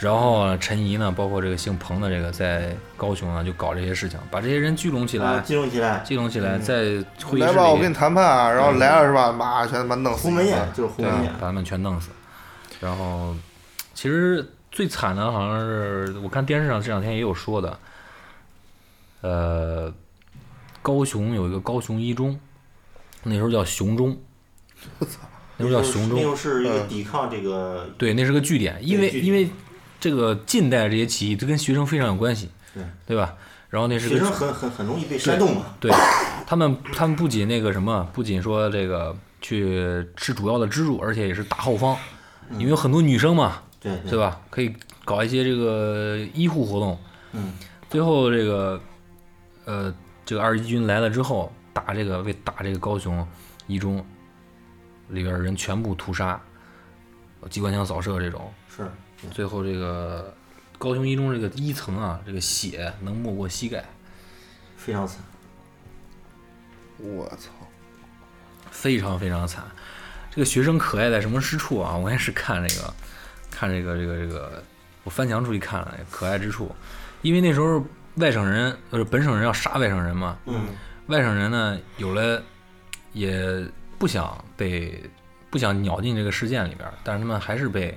[0.00, 6.76] 然后呢陈怡呢，包括这个姓彭的这个在高雄呢，就搞这些事情，把这些人聚拢起来，啊，集中起来，聚拢起来，在
[7.24, 9.32] 会议室来吧，我跟，你谈判啊，然后来了是吧？
[9.32, 10.24] 妈，全他妈弄死。
[10.24, 12.10] 鸿门宴就是鸿对门宴，，把他们全弄死。
[12.80, 13.34] 然后，
[13.94, 17.78] 其实最惨的好像是我看电视上这两天也有说的，
[19.22, 19.94] 呃，
[20.82, 22.38] 高雄有一个高雄一中，
[23.22, 24.18] 那时候叫雄中，
[24.98, 25.20] 我操。
[25.56, 26.18] 那时候叫雄中。
[26.18, 26.88] 那时，候是一个嗯。
[26.88, 29.48] 抵抗这个，对，那是个据点，因为因为
[30.04, 32.84] 这个近代这些起义，这跟学生非常有关系，对。
[33.06, 33.34] 对吧？
[33.70, 35.90] 然后那是学生很很很容易被煽动嘛，对，
[36.46, 41.96] 他们他们不仅那个什么，不仅说这个去吃主要的支柱，而且也是大后方，
[42.50, 44.18] 因为有很多女生嘛，对对。
[44.18, 44.38] 吧？
[44.50, 44.76] 可以
[45.06, 46.98] 搞一些这个医护活动。
[47.32, 47.54] 嗯，
[47.88, 48.78] 最后这个
[49.64, 49.94] 呃，
[50.26, 53.26] 这个二十一军来了之后，打这个为打这个高雄
[53.66, 54.04] 一中
[55.08, 56.38] 里边人全部屠杀，
[57.48, 58.86] 机关枪扫射这种，是，对
[59.30, 60.34] 最后这个
[60.78, 63.84] 高雄一中这个一层啊，这个血能没过膝盖，
[64.76, 65.18] 非常惨。
[66.98, 67.50] 我操！
[68.70, 69.64] 非常非常惨。
[70.30, 71.96] 这个学生可爱在什么之处啊？
[71.96, 72.94] 我也是看这个，
[73.50, 74.62] 看这个这个这个，
[75.04, 76.74] 我翻墙出去看了可爱之处，
[77.22, 77.84] 因为那时候
[78.16, 80.66] 外省人就是本省人要杀外省人嘛，嗯，
[81.06, 82.42] 外省人呢有了
[83.12, 83.64] 也
[83.98, 85.02] 不想被
[85.50, 87.96] 不想鸟进这个事件里边，但是他们还是被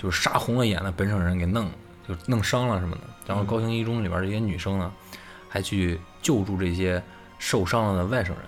[0.00, 1.70] 就是杀红了眼的本省人给弄
[2.08, 3.02] 就弄伤了什么的。
[3.26, 4.90] 然后高雄一中里边儿这些女生呢，
[5.46, 7.02] 还去救助这些
[7.38, 8.44] 受伤了的外省人，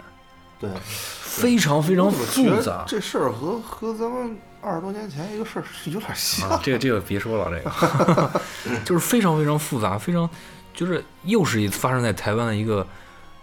[0.59, 2.85] 对，非常非常复杂。
[2.89, 6.49] 这事儿和和咱们二十多年前一个事儿是有点像。
[6.49, 8.41] 啊，这个这个别说了，这个
[8.83, 10.29] 就是非常非常复杂，非常
[10.75, 12.87] 就是又是一发生在台湾的一个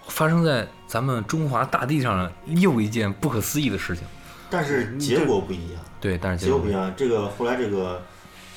[0.07, 4.03] 发生在咱们中华大地上的又一件不可思议的事情。
[4.49, 6.93] 但是结果不一样，对，但是结果不一样。
[6.95, 8.01] 这个后来这个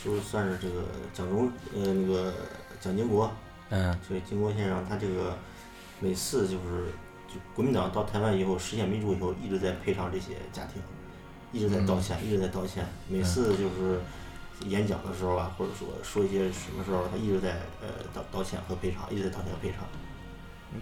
[0.05, 2.33] 就算是这个蒋中呃那个
[2.81, 3.31] 蒋经国，
[3.71, 5.37] 嗯这个经国先生，他这个
[6.01, 6.87] 每次就是
[7.29, 10.83] 就国民党到台湾以后实现民主以后，一直在赔偿这些家庭，
[11.53, 12.87] 一直在道歉，一直在道歉。
[13.09, 14.01] 每次就是
[14.67, 19.85] 演讲的时候啊，或者说说一些什么时候，他一直在呃道道歉和赔偿，一直在道歉和赔偿。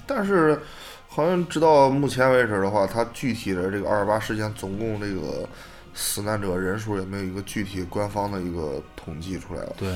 [0.06, 0.60] 但是
[1.08, 5.48] 好像直到目前为止的话，他具体的这个二二八事件总共这个
[6.00, 9.74] 死难者人数也没有一个具体官方的一个统计出来了。
[9.78, 9.94] 对，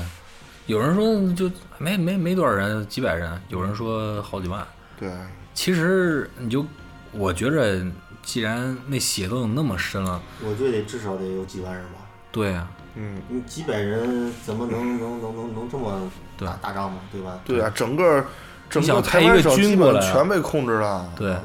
[0.67, 4.65] 有人说就没没没多少人，几百人，有人说好几万。
[4.99, 5.09] 对，
[5.55, 6.63] 其实你就
[7.11, 7.83] 我觉着，
[8.21, 12.01] 既然那血都有那么深了，我觉得至少得有几万人吧。
[12.31, 16.99] 对啊，嗯，你几百人怎么能 能能能能这么对打打仗嘛？
[17.11, 17.39] 对吧？
[17.43, 18.23] 对啊，整个
[18.69, 21.11] 整个台湾省基本军过来啊全被控制了。
[21.15, 21.41] 对，嗯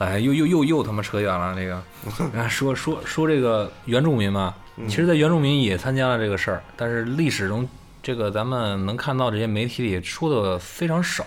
[0.00, 1.54] 哎，又又又又他妈扯远了。
[1.54, 1.74] 这个，
[2.40, 4.54] 啊说说说这个原住民嘛，
[4.88, 7.68] 其实，在原住民也参加了这个事儿，但是历史中
[8.02, 11.26] 这个咱们能看到这些媒体里说的非常少。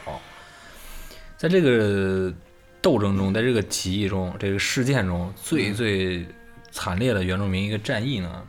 [1.38, 2.34] 在这个
[2.82, 6.26] 斗争中，在这个起义中，这个事件中，最最
[6.72, 8.42] 惨烈的原住民一个战役呢，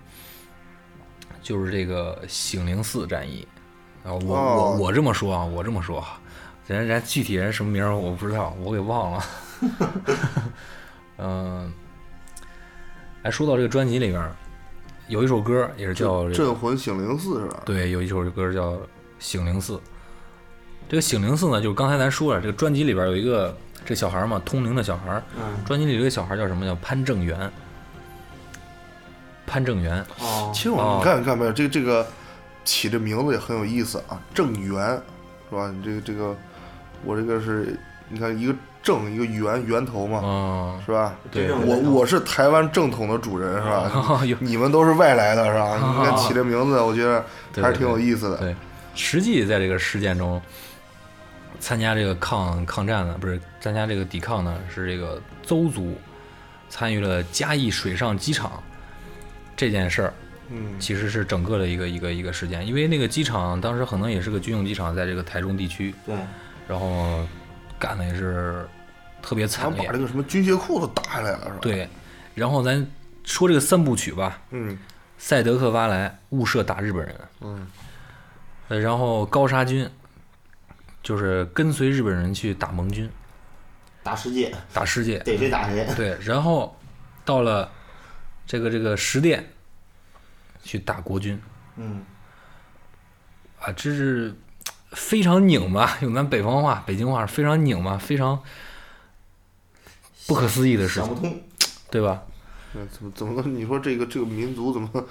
[1.43, 3.47] 就是这个醒灵寺战役。
[4.05, 6.18] 啊，我我哦我这么说啊，我这么说啊，
[6.66, 9.22] 人人具体人什么名儿我不知道，我给忘了。
[11.19, 11.73] 嗯，
[13.23, 14.33] 哎，说到这个专辑里边，
[15.09, 17.62] 有一首歌也是叫这个镇魂醒灵寺是吧？
[17.65, 18.73] 对，有一首歌叫
[19.19, 19.75] 《醒灵寺》。
[20.89, 25.23] 这个醒灵寺呢，就是刚才咱说了，这个专辑里边有一个这小孩嘛，通灵的小孩。
[25.37, 26.67] 嗯，专辑里有一个小孩叫什么？
[26.67, 27.51] 叫潘正元。
[29.47, 32.05] 潘正元，哦其，实我哦你看你看没有，这个这个
[32.65, 35.01] 起这名字也很有意思啊，正元
[35.51, 35.71] 是吧？
[35.71, 36.35] 你这个这个
[37.05, 38.55] 我这个是你看一个
[38.85, 41.14] 正一个源源头嘛，嗯，是吧？
[41.32, 44.20] 对我我是台湾正统的主人是吧？
[44.39, 45.74] 你们都是外来的是吧？
[45.99, 47.24] 你看起这名字，我觉得
[47.62, 48.37] 还是挺有意思的。
[48.37, 48.55] 对，
[48.95, 50.41] 实际在这个事件中，
[51.59, 55.97] 参加这个抗抗战的，不是参加这个抵抗的，是这个邹族
[56.68, 58.62] 参与了嘉义水上机场
[59.57, 60.14] 这件事儿，
[60.51, 66.14] 嗯，其实是整个的一个一个一个事件，因为那个机场当时可能也是个军用机场，在这个台中地区，对，
[66.68, 67.26] 然后
[67.78, 68.66] 干的也是
[69.25, 69.79] 特别惨烈。
[69.79, 71.89] 咱把这，个什么军械库都打下来了是吧？，对。
[72.35, 72.87] 然后咱
[73.25, 74.79] 说这个三部曲吧，嗯。
[75.16, 77.66] 赛德克巴莱误射打日本人，嗯，
[78.68, 79.89] 呃，然后高沙军
[81.03, 83.09] 就是跟随日本人去打盟军，
[84.03, 85.87] 打世界，打世界，逮谁打谁。
[85.97, 86.77] 对，然后
[87.25, 87.70] 到了
[88.47, 89.49] 这个这个十殿
[90.62, 91.41] 去打国军。
[91.77, 92.05] 嗯，
[93.61, 94.35] 啊，这是
[94.91, 98.43] 非常拧巴，用咱北方话、北京话，非常拧巴，非常
[100.27, 101.41] 不可思议的事情，想不通。
[101.91, 102.22] 对吧？
[102.72, 105.07] 那怎么怎么你说这个这个民族怎么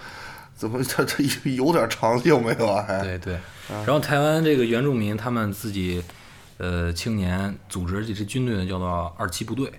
[0.56, 2.84] 怎么 他他有点长性没有啊？
[2.86, 3.40] 还对对。
[3.70, 6.04] 然后台湾这个原住民他们自己
[6.58, 9.72] 呃青年组织这支军队呢，叫做二七部队。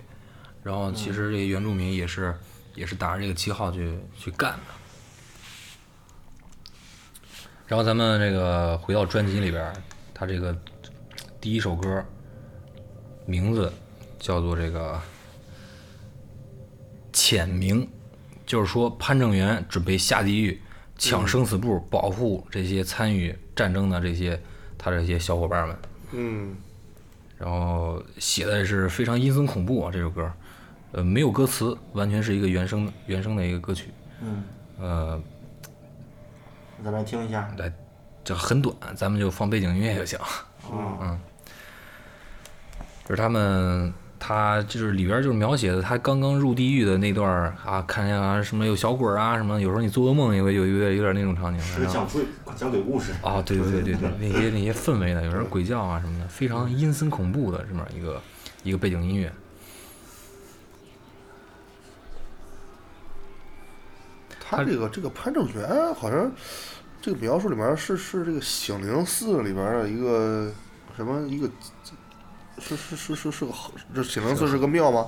[0.63, 2.33] 然后其实这些原住民也是
[2.73, 4.73] 也是打着这个旗号去去干的。
[7.67, 9.73] 然后咱们这个回到专辑里边儿，
[10.11, 10.57] 他这个
[11.39, 12.03] 第一首歌
[13.27, 13.71] 名字
[14.19, 14.99] 叫做这个
[17.15, 17.87] 浅明，
[18.45, 20.61] 就是说潘正元准备下地狱
[20.97, 24.37] 抢生死簿，保护这些参与战争的这些
[24.77, 25.77] 他这些小伙伴们。
[26.11, 26.55] 嗯
[27.37, 30.29] 然后写的也是非常阴森恐怖啊，这首歌，
[30.91, 33.89] 呃，没有歌词，完全是一个原声原声的一个歌曲，
[34.21, 34.43] 嗯，
[34.77, 35.23] 呃，
[36.83, 37.49] 咱来听一下。
[37.57, 37.71] 来，
[38.23, 40.19] 这很短，咱们就放背景音乐就行。
[40.69, 41.19] 嗯
[43.07, 43.93] 就是他们
[44.27, 47.29] 他就是里边就是描写的他刚刚入地狱的那段
[47.63, 51.61] 啊，看见啊什么有小鬼儿啊什么，有时候你做噩梦也会有有点有点那种场景。
[51.61, 52.23] 是讲鬼
[52.55, 58.19] 讲鬼故事啊，对对对对对， 那些那些氛围的，有时候鬼叫啊什么的，非常阴森恐怖的这么一个
[58.63, 59.31] 一个背景音乐。
[64.39, 66.31] 他这个这个潘正元好像
[66.99, 70.51] 这个描述里面是是这个醒灵寺里边的一个
[70.97, 71.47] 什么一个，
[72.59, 73.51] 是是是是是个
[73.93, 75.07] 这醒灵寺是个庙吗？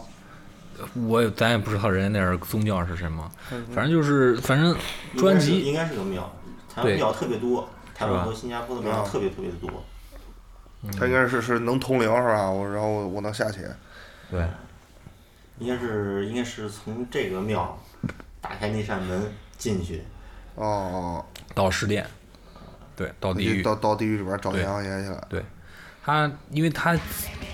[1.07, 3.31] 我也咱也不知道人家那儿宗教是什么，
[3.73, 6.31] 反正就是反正应该是专辑应该是个庙，
[6.73, 9.83] 台湾庙特别多，台湾吧和新加坡的庙啊特别特别多。
[10.97, 12.49] 他应该是是能通灵是吧？
[12.49, 13.61] 我然后我我能下去。
[14.29, 14.45] 对。
[15.59, 17.75] 应该是应该是从这个庙
[18.39, 20.03] 打开那扇门进去，
[20.53, 21.25] 哦哦，
[21.55, 22.05] 到十殿，
[22.95, 23.63] 对到地狱。
[23.63, 25.27] 到到地狱里边找阎王爷去了。
[25.27, 25.43] 对，
[26.07, 26.95] 他因为他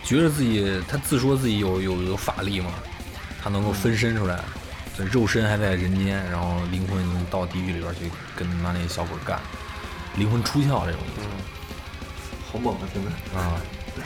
[0.03, 2.71] 觉得自己，他自说自己有有有法力嘛，
[3.41, 4.39] 他能够分身出来，
[4.95, 9.39] 这肉身还在人间，然后灵魂到地狱里边去跟他妈那小鬼干，
[10.17, 11.27] 灵魂出窍这种意思
[12.51, 12.87] 好猛啊！
[12.93, 13.59] 听着，啊，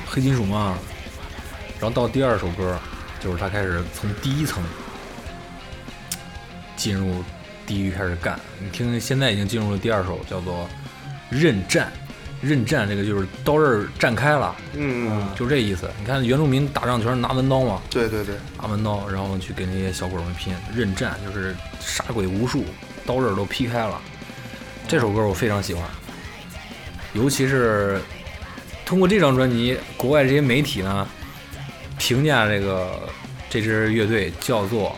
[0.05, 0.77] 黑金属嘛。
[1.81, 2.79] 然后到第二首歌，
[3.19, 4.63] 就是他开始从第一层
[6.77, 7.21] 进入
[7.65, 8.39] 地狱开始干。
[8.61, 10.63] 你听，现在已经进入了第二首，叫做
[11.29, 11.91] 《刃战》。
[12.41, 15.89] 刃战这个就是刀刃儿绽开了，嗯，嗯就这意思。
[15.99, 20.53] 你看原住民打仗全是拿文刀嘛，对对对，拿文刀，然后去给那些小鬼们拼。
[20.75, 22.63] 刃战就是杀鬼无数，
[23.05, 23.99] 刀刃儿都劈开了。
[24.87, 25.83] 这首歌我非常喜欢，
[27.13, 27.99] 尤其是
[28.85, 31.07] 通过这张专辑，国外这些媒体呢
[31.97, 33.09] 评价这个
[33.49, 34.95] 这支乐队叫做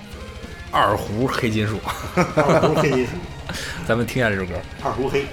[0.72, 1.80] 二胡黑金属。
[2.36, 3.14] 二胡黑金属，
[3.88, 4.54] 咱们听一下这首歌。
[4.84, 5.26] 二胡黑。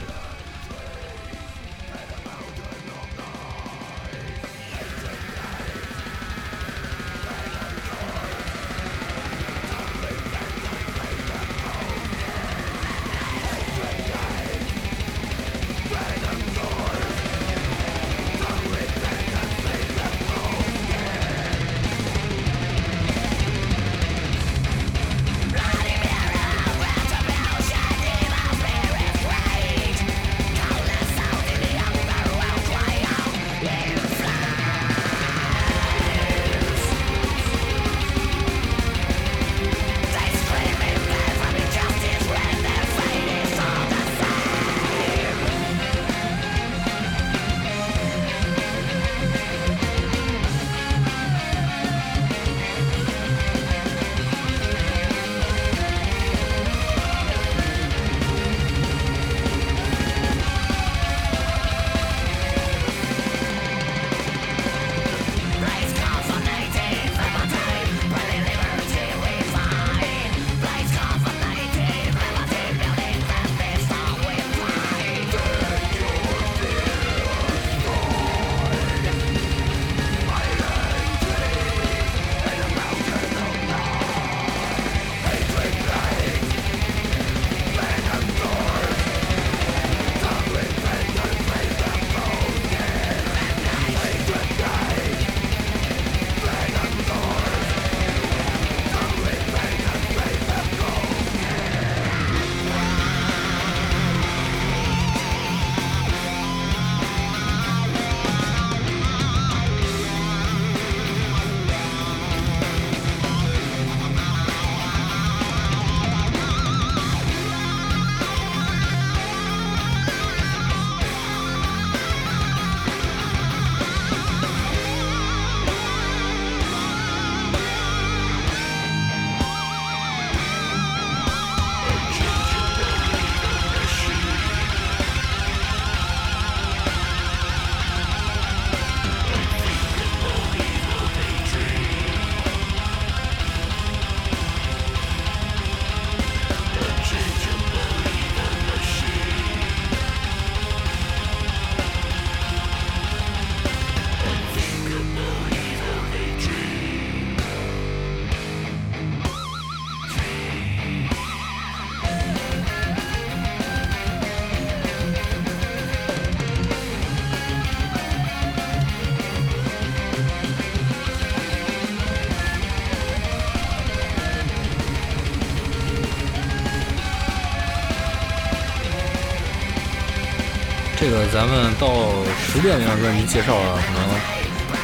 [181.17, 181.89] 个咱们到
[182.37, 184.01] 十遍那张专辑介绍了，可能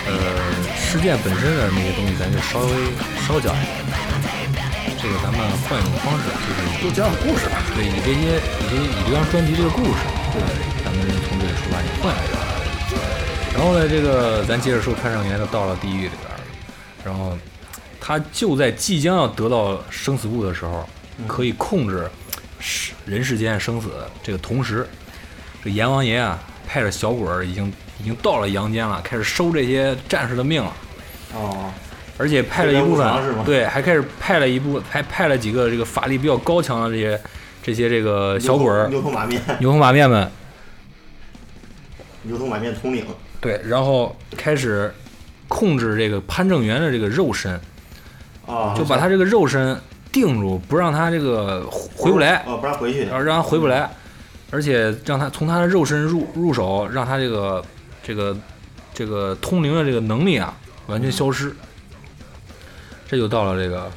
[0.08, 0.12] 呃
[0.74, 2.72] 事件本身的那些东西，咱就稍微
[3.26, 3.92] 稍讲一讲。
[4.96, 7.60] 这个咱们换一种方式，就是就讲讲故事吧。
[7.74, 10.00] 对以这些以这以这张专辑这个故事，
[10.32, 10.40] 对，
[10.82, 12.34] 咱们从这里出发，你换一个。
[13.52, 16.40] 然后呢，这个咱接着说，潘胜元就到了地狱里边儿，
[17.04, 17.36] 然后
[18.00, 20.88] 他就在即将要得到生死簿的时候，
[21.26, 22.08] 可以控制
[22.58, 23.90] 世人世间生死。
[24.22, 24.88] 这个同时，
[25.64, 30.72] 这阎王爷啊，派着小鬼儿已经已经到了阳间了，开始收这些战士的命了。
[31.34, 31.72] 哦，
[32.18, 37.20] 而且派了一部分，对，还开始派了一部，还派了几个这个法力比较高强的这些
[37.62, 40.30] 这些这个小鬼儿、牛头马面，牛头马面们，
[42.22, 43.06] 牛头马面统领。
[43.40, 44.92] 对，然后开始
[45.48, 47.58] 控制这个潘正元的这个肉身，
[48.46, 53.04] 啊，就把他这个肉身定住，不让他这个回不来，哦，不让回去。
[53.06, 53.90] 然后让他回不来，
[54.52, 57.64] 而且让他从他的肉身入入手，让他这个
[58.02, 58.36] 这个
[58.92, 60.54] 这个通灵的这个能力啊
[60.86, 61.52] 完全消失。
[63.08, 63.90] 这就到了这个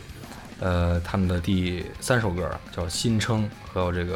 [0.62, 3.44] 呃他们的第三首歌，叫《新称》，
[3.74, 4.16] 还有这个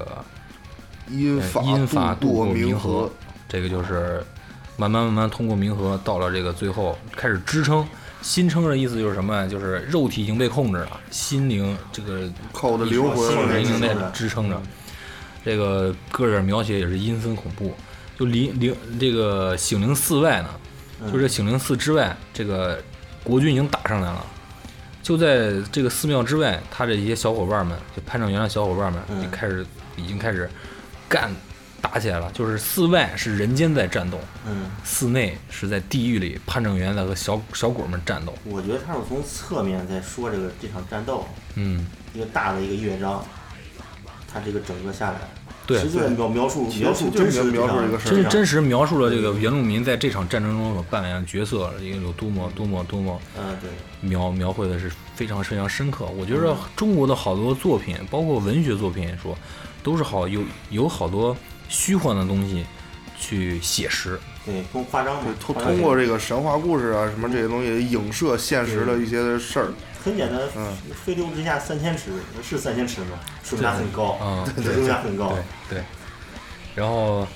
[1.07, 3.11] 呃因法因法度过冥河河，，
[3.47, 4.23] 这个就是
[4.77, 7.85] 慢慢慢慢通过冥河，到了这个最后开始支撑。
[8.21, 9.47] 新称的意思就是什么呀？
[9.47, 14.61] 就是肉体已经被控制了，心灵这个靠我的灵心魂已经在支撑着。
[15.43, 17.73] 这个个人描写也是阴森恐怖，
[18.17, 20.49] 就离灵这个醒灵寺外呢，
[21.01, 22.81] 嗯就这醒灵寺之外，这个
[23.23, 24.25] 国军已经打上来了。
[25.01, 30.47] 就在这个寺庙之外，他这些小伙伴们，就潘正元的小伙伴们，嗯就开始已经开始
[31.07, 31.31] 干
[31.81, 32.29] 打起来了。
[32.33, 38.35] 就是寺外是人间在战斗，嗯，寺内是在地狱里潘正元在和小小鬼们战斗。
[38.43, 41.25] 我觉得他是从侧面在说这个这场战斗，
[41.55, 43.25] 嗯，一个大的一个乐章，
[44.31, 45.19] 他这个整个下来，
[45.65, 53.69] 对实际上描描述描述真实描述这个事儿真真实描述了这个原住民在这场战争中所扮演的角色，一个有多么多么多么嗯，对，
[54.07, 56.05] 描描绘的是非常非常深刻。
[56.17, 59.37] 我觉得中国的好多作品，包括文学作品也说，
[59.81, 61.35] 都是好有有好多
[61.67, 62.65] 虚幻的东西
[63.19, 64.19] 去写实。
[64.45, 69.67] 对，更夸张嘛对，，通通过这个神话故事啊什么这些东西影射现实的一些事儿。
[70.03, 72.11] 很简单，嗯飞流直下三千尺，
[72.41, 73.19] 是三千尺吗？
[73.43, 75.35] 水面很高，嗯，水面很高
[75.69, 75.83] 对，对。
[76.73, 77.27] 然后，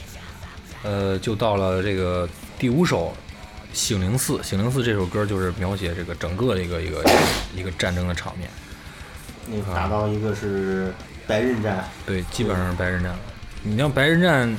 [0.84, 2.28] 呃，就到了这个
[2.58, 3.14] 第五首
[3.78, 4.34] 《醒灵寺》。
[4.44, 7.04] 《醒灵寺》这首歌就是描写这个整个的一个一个
[7.54, 8.50] 一个战争的场面。
[9.46, 10.94] 那个打到一个是
[11.28, 13.14] 白刃战，对，基本上是白刃战。
[13.62, 14.58] 你像白刃战，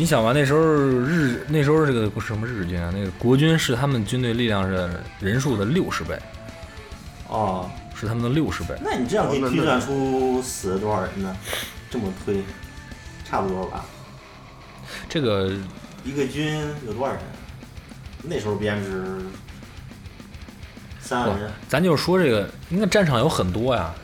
[0.00, 4.88] 你想吧，那时候日那时候这个什么日军啊，那个国军是他们军队力量是
[5.20, 6.18] 人数的六十倍，
[7.28, 8.74] 哦，是他们的六十倍。
[8.82, 11.36] 那你这样可以推算出死了多少人呢？
[11.90, 12.42] 这么推，
[13.28, 13.84] 差不多吧？
[15.06, 15.52] 这个
[16.02, 17.20] 一个军有多少人？
[18.22, 19.04] 那时候编制
[20.98, 23.94] 三万人，咱就是说这个，应该战场有很多呀，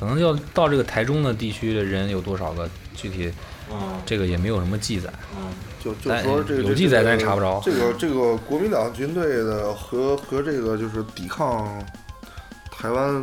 [0.00, 3.30] 可能要到这个台中的地区的人有多少个，具体
[3.70, 5.10] 嗯这个也没有什么记载。
[5.36, 5.48] 嗯，
[5.82, 11.66] 就就说这个有记载这个咱也查不着这个这个国民党军队的和和这个就是抵抗
[12.70, 13.22] 台湾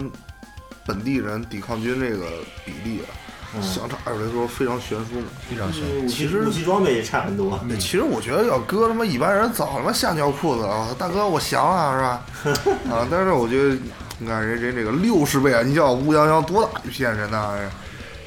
[0.86, 2.26] 本地人抵抗军这个
[2.66, 3.12] 比例啊，
[3.56, 5.22] 嗯相差来说非常悬殊。
[5.50, 5.84] 非常悬。
[6.04, 7.60] 武器其实武器装备也差很多。
[7.70, 12.94] 对，其实我觉得要搁他妈一般人早他妈吓尿裤子了，大哥我降了是吧？
[12.94, 13.78] 啊，但是我觉得
[14.20, 17.54] 你看人人这个六十倍啊，你想乌泱泱多大一片人呐、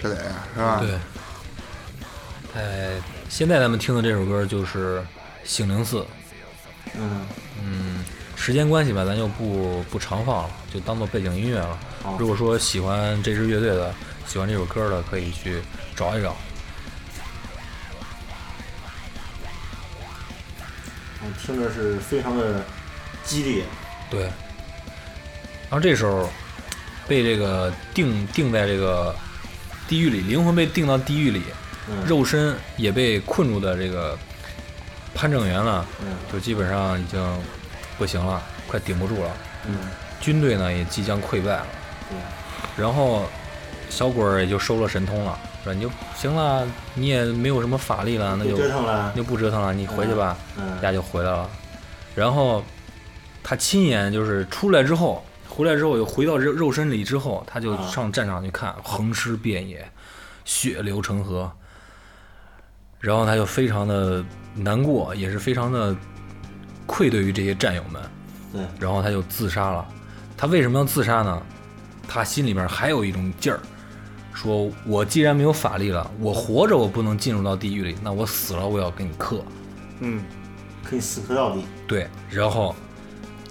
[0.00, 0.16] 这得
[0.54, 0.78] 是吧？
[0.80, 0.90] 对，
[2.56, 2.92] 哎，
[3.28, 4.98] 现在咱们听的这首歌就是
[5.44, 5.98] 《醒灵寺》。
[6.94, 7.26] 嗯，
[7.62, 8.02] 嗯，
[8.34, 11.78] 时间关系吧，咱就不不常放了，就当做背景音乐了。
[12.02, 13.94] 好如果说喜欢这支乐队的，
[14.26, 15.60] 喜欢这首歌的，可以去
[15.94, 16.34] 找一找。
[21.20, 22.64] 我听着是非常的
[23.22, 23.64] 激烈。
[24.08, 26.30] 对，然后这时候
[27.06, 29.14] 被这个定定在这个
[29.86, 31.65] 地狱里，灵魂被定到地狱里，嗯，
[32.06, 34.16] 肉身也被困住的这个
[35.14, 37.20] 潘正元呢，嗯就基本上已经
[37.96, 39.30] 不行了，快顶不住了。
[39.66, 39.76] 嗯，
[40.20, 41.66] 军队呢也即将溃败了。
[42.08, 42.16] 对，
[42.82, 43.24] 然后
[43.88, 49.22] 小鬼儿也就收了神通了，说你就行了，你也没有什么法力了，那就折腾了那。
[49.22, 51.48] 就不折腾了，你回去吧，嗯丫就回来了。
[52.14, 52.62] 然后
[53.42, 59.88] 他亲眼就是出来之后，回来之后又回到肉肉身里之后，他就啊上战场去看，横尸遍野，
[60.44, 61.50] 血流成河。
[63.00, 64.24] 然后他就非常的
[64.54, 65.94] 难过，也是非常的
[66.86, 68.02] 愧对于这些战友们。
[68.52, 69.86] 对，然后他就自杀了。
[70.36, 71.42] 他为什么要自杀呢？
[72.08, 73.58] 他心里边还有一种劲儿，
[74.32, 79.42] 说我既然没有法力了，我活着我不能进入到地狱里，那我死了我要给你克。
[80.00, 80.22] 嗯，
[80.84, 81.64] 可以死磕到底。
[81.88, 82.74] 对，然后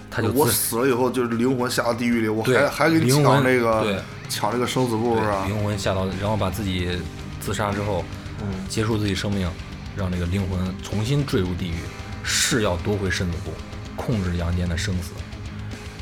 [0.09, 3.99] 他就我死了以后就是灵魂下到地狱里，我还还给你抢这个对
[4.29, 5.45] 抢这个生死簿是吧？
[5.47, 6.97] 灵魂下到，然后把自己
[7.41, 8.05] 自杀之后，
[8.41, 9.49] 嗯，结束自己生命，
[9.95, 11.79] 让这个灵魂重新坠入地狱，
[12.23, 13.51] 誓要夺回身子骨，
[13.95, 15.11] 控制阳间的生死，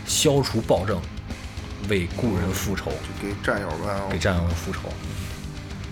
[0.06, 1.00] 消除暴政，
[1.90, 4.10] 为故人复仇，就给战友们。
[4.10, 4.82] 给战友们复仇。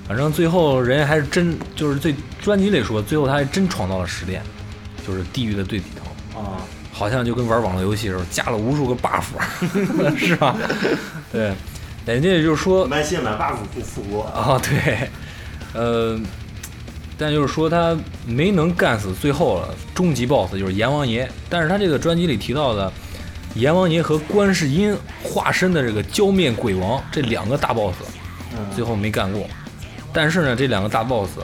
[0.08, 4.44] 反正最后人家还是真，就是最专辑里说，最后他还真闯到了十殿，
[5.08, 6.44] 就是地狱的最底层。
[6.44, 6.58] 啊，
[6.92, 9.24] 好像就跟玩网络游戏时候，加了无数个 buff，
[10.18, 10.58] 是吧？
[11.32, 11.54] 对，
[12.06, 15.10] 人家就是说满血满 buff 复复活，啊，对，
[15.74, 16.20] 呃，
[17.18, 21.30] 但就是说他没能干死最后了，终极 BOSS 就是阎王爷。
[21.50, 22.92] 但是他这个专辑里提到的
[23.56, 27.96] 阎王爷和观世音化身的这个浇面鬼王这两个大 BOSS，
[28.76, 29.46] 最嗯，后没干过。
[30.14, 31.40] 但是呢，这两个大 BOSS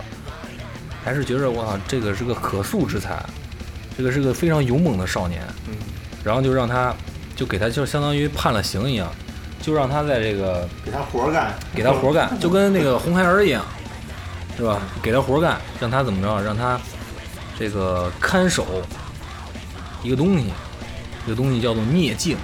[1.03, 3.23] 还是觉着哇，这个是个可塑之才，
[3.97, 5.41] 这个是个非常勇猛的少年。
[5.69, 5.75] 嗯，
[6.23, 6.93] 然后就让他，
[7.33, 9.09] 就给他就相当于判了刑一样，
[9.61, 13.63] 就让他在这个给他活儿干，给他活干，就跟那个红孩儿一样，
[14.57, 14.81] 是吧？
[15.03, 16.41] 给他活干，让他怎么着？
[16.41, 16.79] 让他
[17.57, 18.65] 这个看守
[20.03, 20.51] 一个东西，
[21.25, 22.37] 这个东西叫做孽镜，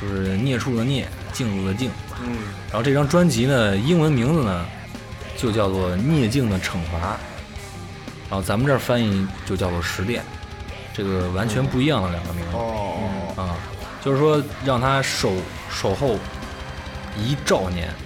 [0.00, 1.90] 就是孽畜的孽，镜子的镜。
[2.22, 2.36] 嗯，
[2.68, 4.66] 然后这张专辑呢，英文名字呢
[5.36, 6.98] 就叫做《孽镜的惩罚》，
[8.28, 10.22] 然后咱们这儿翻译就叫做《十殿》，
[10.94, 12.56] 这个完全不一样的两个名字。
[12.56, 12.96] 哦
[13.36, 13.56] 哦啊，
[14.04, 15.32] 就是说让他守
[15.70, 16.18] 守候
[17.18, 18.05] 一兆年，一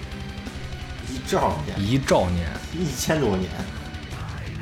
[1.31, 2.45] 兆年，一兆年。
[2.73, 3.49] 一千多年，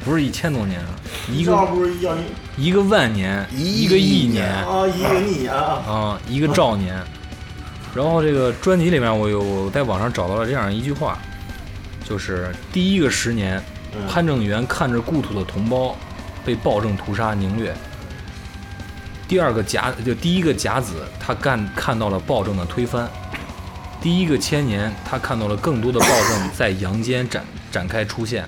[0.06, 0.88] 不是一千多年啊，
[1.32, 2.24] 一兆个不是要你
[2.58, 4.46] 一个万年，一一个亿亿年。
[4.46, 4.66] 年。
[4.66, 5.56] 啊，一个亿啊，
[5.88, 6.96] 啊，一个兆年。
[7.96, 11.18] 然后这个专辑里面，我有我在网上找到了这样一句话，
[12.08, 13.62] 就是第一个十年，
[13.96, 14.08] 嗯。
[14.08, 15.96] 潘正元看着故土的同胞
[16.46, 17.72] 被暴政屠杀凌虐；
[19.28, 23.08] 第二个甲就第一个甲子，他干看到了暴政的推翻；
[24.02, 28.48] 第一个千年，他看到了更多的暴政在阳间展展开出现，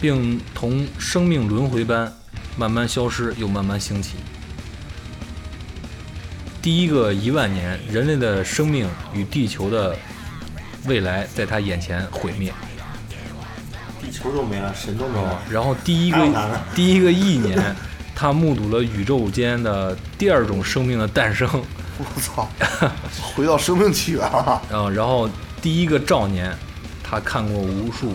[0.00, 2.12] 并同生命轮回般
[2.56, 4.16] 慢慢消失，又慢慢兴起。
[6.60, 9.96] 第一个一万年，人类的生命与地球的
[10.84, 12.52] 未来在他眼前毁灭。
[14.02, 16.18] 地球都没了，神都没哦了，，然后第一个
[16.74, 17.74] 第一个亿年，
[18.14, 21.48] 他目睹了宇宙间的第二种生命的诞生，
[21.98, 22.48] 我操，
[23.34, 24.62] 回到生命起源了。
[24.70, 25.28] 嗯，然后
[25.60, 26.56] 第一个兆年，
[27.02, 28.14] 他看过无数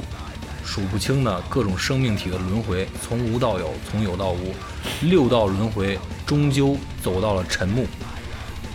[0.66, 4.56] 数不清的各种生命体的轮回，从无到有，从有到无，
[5.02, 7.86] 六道轮回，终究走到了沉木，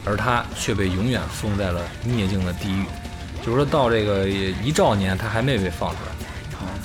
[0.05, 2.85] 而他却被永远封在了孽境的地狱。
[3.41, 6.13] 就是说到这个一兆年，他还没被放出来。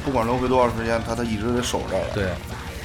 [0.06, 2.06] 不管轮回多长时间，他他一直得守着了。
[2.14, 2.28] 对，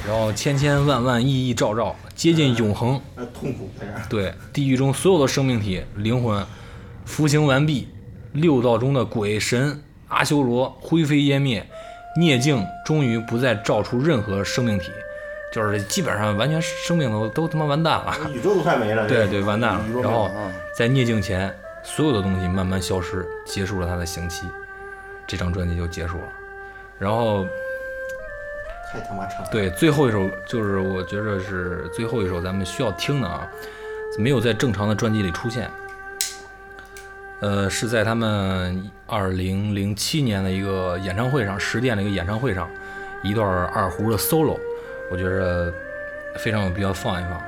[0.09, 2.99] 然后千千万万亿亿兆兆，接近永恒。
[3.15, 6.43] 那痛苦在这儿，对，地狱中所有的生命体灵魂
[7.05, 7.87] 服刑完毕，
[8.33, 11.63] 六道中的鬼神阿修罗灰飞烟灭，
[12.17, 14.89] 孽境终于不再照出任何生命体，
[15.53, 18.17] 就是基本上完全生命都都他妈完蛋了。
[18.33, 19.85] 宇宙都快没了，对对，完蛋了。
[20.01, 20.27] 然后
[20.75, 24.47] 在孽境前，所有的东西慢慢消失，结束了他的刑期，
[25.27, 26.23] 这张专辑就结束了。
[26.97, 27.45] 然后
[28.91, 33.47] 太他妈长了，对，最后一首就是我觉着是最后一首咱们需要听的啊，
[34.17, 35.69] 没有在正常的专辑里出现。
[37.41, 42.69] 呃，是在他们二零零七年的一个演唱会上，十店的一个演唱会上，
[43.23, 44.57] 一段二胡的 solo，
[45.09, 45.71] 我觉着
[46.35, 47.41] 非常有必要放一放。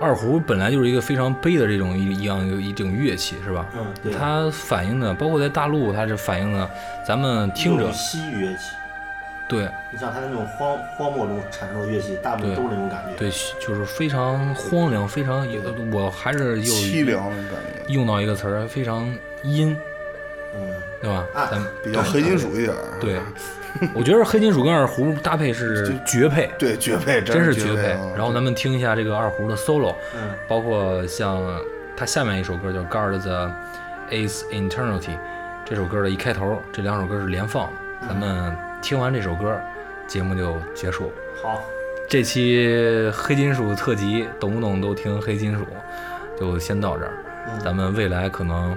[0.00, 3.66] 二胡本来就是一个非常悲的这种一一样一种乐器，是吧？
[3.76, 6.68] 嗯，对，它反映的，包括在大陆，它是反映的
[7.06, 8.62] 咱们听者一种西域乐器，
[9.50, 13.28] 对你像他那种荒荒漠中产生的乐器，大部分都是那种感觉，对，
[13.60, 19.12] 就是非常荒凉，非常有的，我还是又凄凉的感觉，用到一个词儿，非常
[19.42, 19.76] 阴，
[20.54, 20.72] 嗯，
[21.02, 21.26] 对吧？
[21.34, 22.98] 啊咱们比较黑金属一点儿。
[23.00, 23.20] 对，
[23.94, 27.90] 我觉得黑金属跟二胡搭配是绝配，对，绝配，真是绝绝配。
[27.90, 31.42] 啊然后咱们听一下这个二胡的 solo，嗯，包括像
[31.96, 33.50] 它下面一首歌叫《Guard the
[34.10, 35.00] Ace Eternity》，
[35.64, 37.72] 这首歌的一开头，这两首歌是连放的。
[38.08, 39.60] 咱们听完这首歌，
[40.06, 41.12] 节目就结束。
[41.42, 41.62] 好，
[42.08, 45.66] 这期黑金属特辑，懂不懂都听黑金属，
[46.38, 47.12] 就先到这儿。
[47.48, 48.76] 嗯咱们未来可能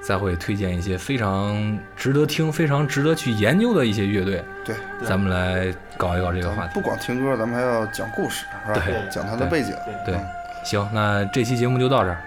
[0.00, 6.74] 再会推荐一些非常值得听、非常值得去研究的一些乐队，对，对咱们来搞一搞这个话题。
[6.74, 9.08] 不光听歌，咱们还要讲故事，是吧对？
[9.10, 9.74] 讲它的背景。
[10.04, 10.20] 对对，
[10.64, 12.18] 行，那这期节目就到这儿。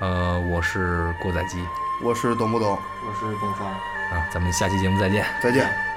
[0.00, 1.64] 呃，我是郭载基
[2.02, 2.70] 我是懂不懂？
[2.72, 3.66] 我是东方。
[3.68, 5.24] 啊，咱们下期节目再见。
[5.40, 5.93] 再见。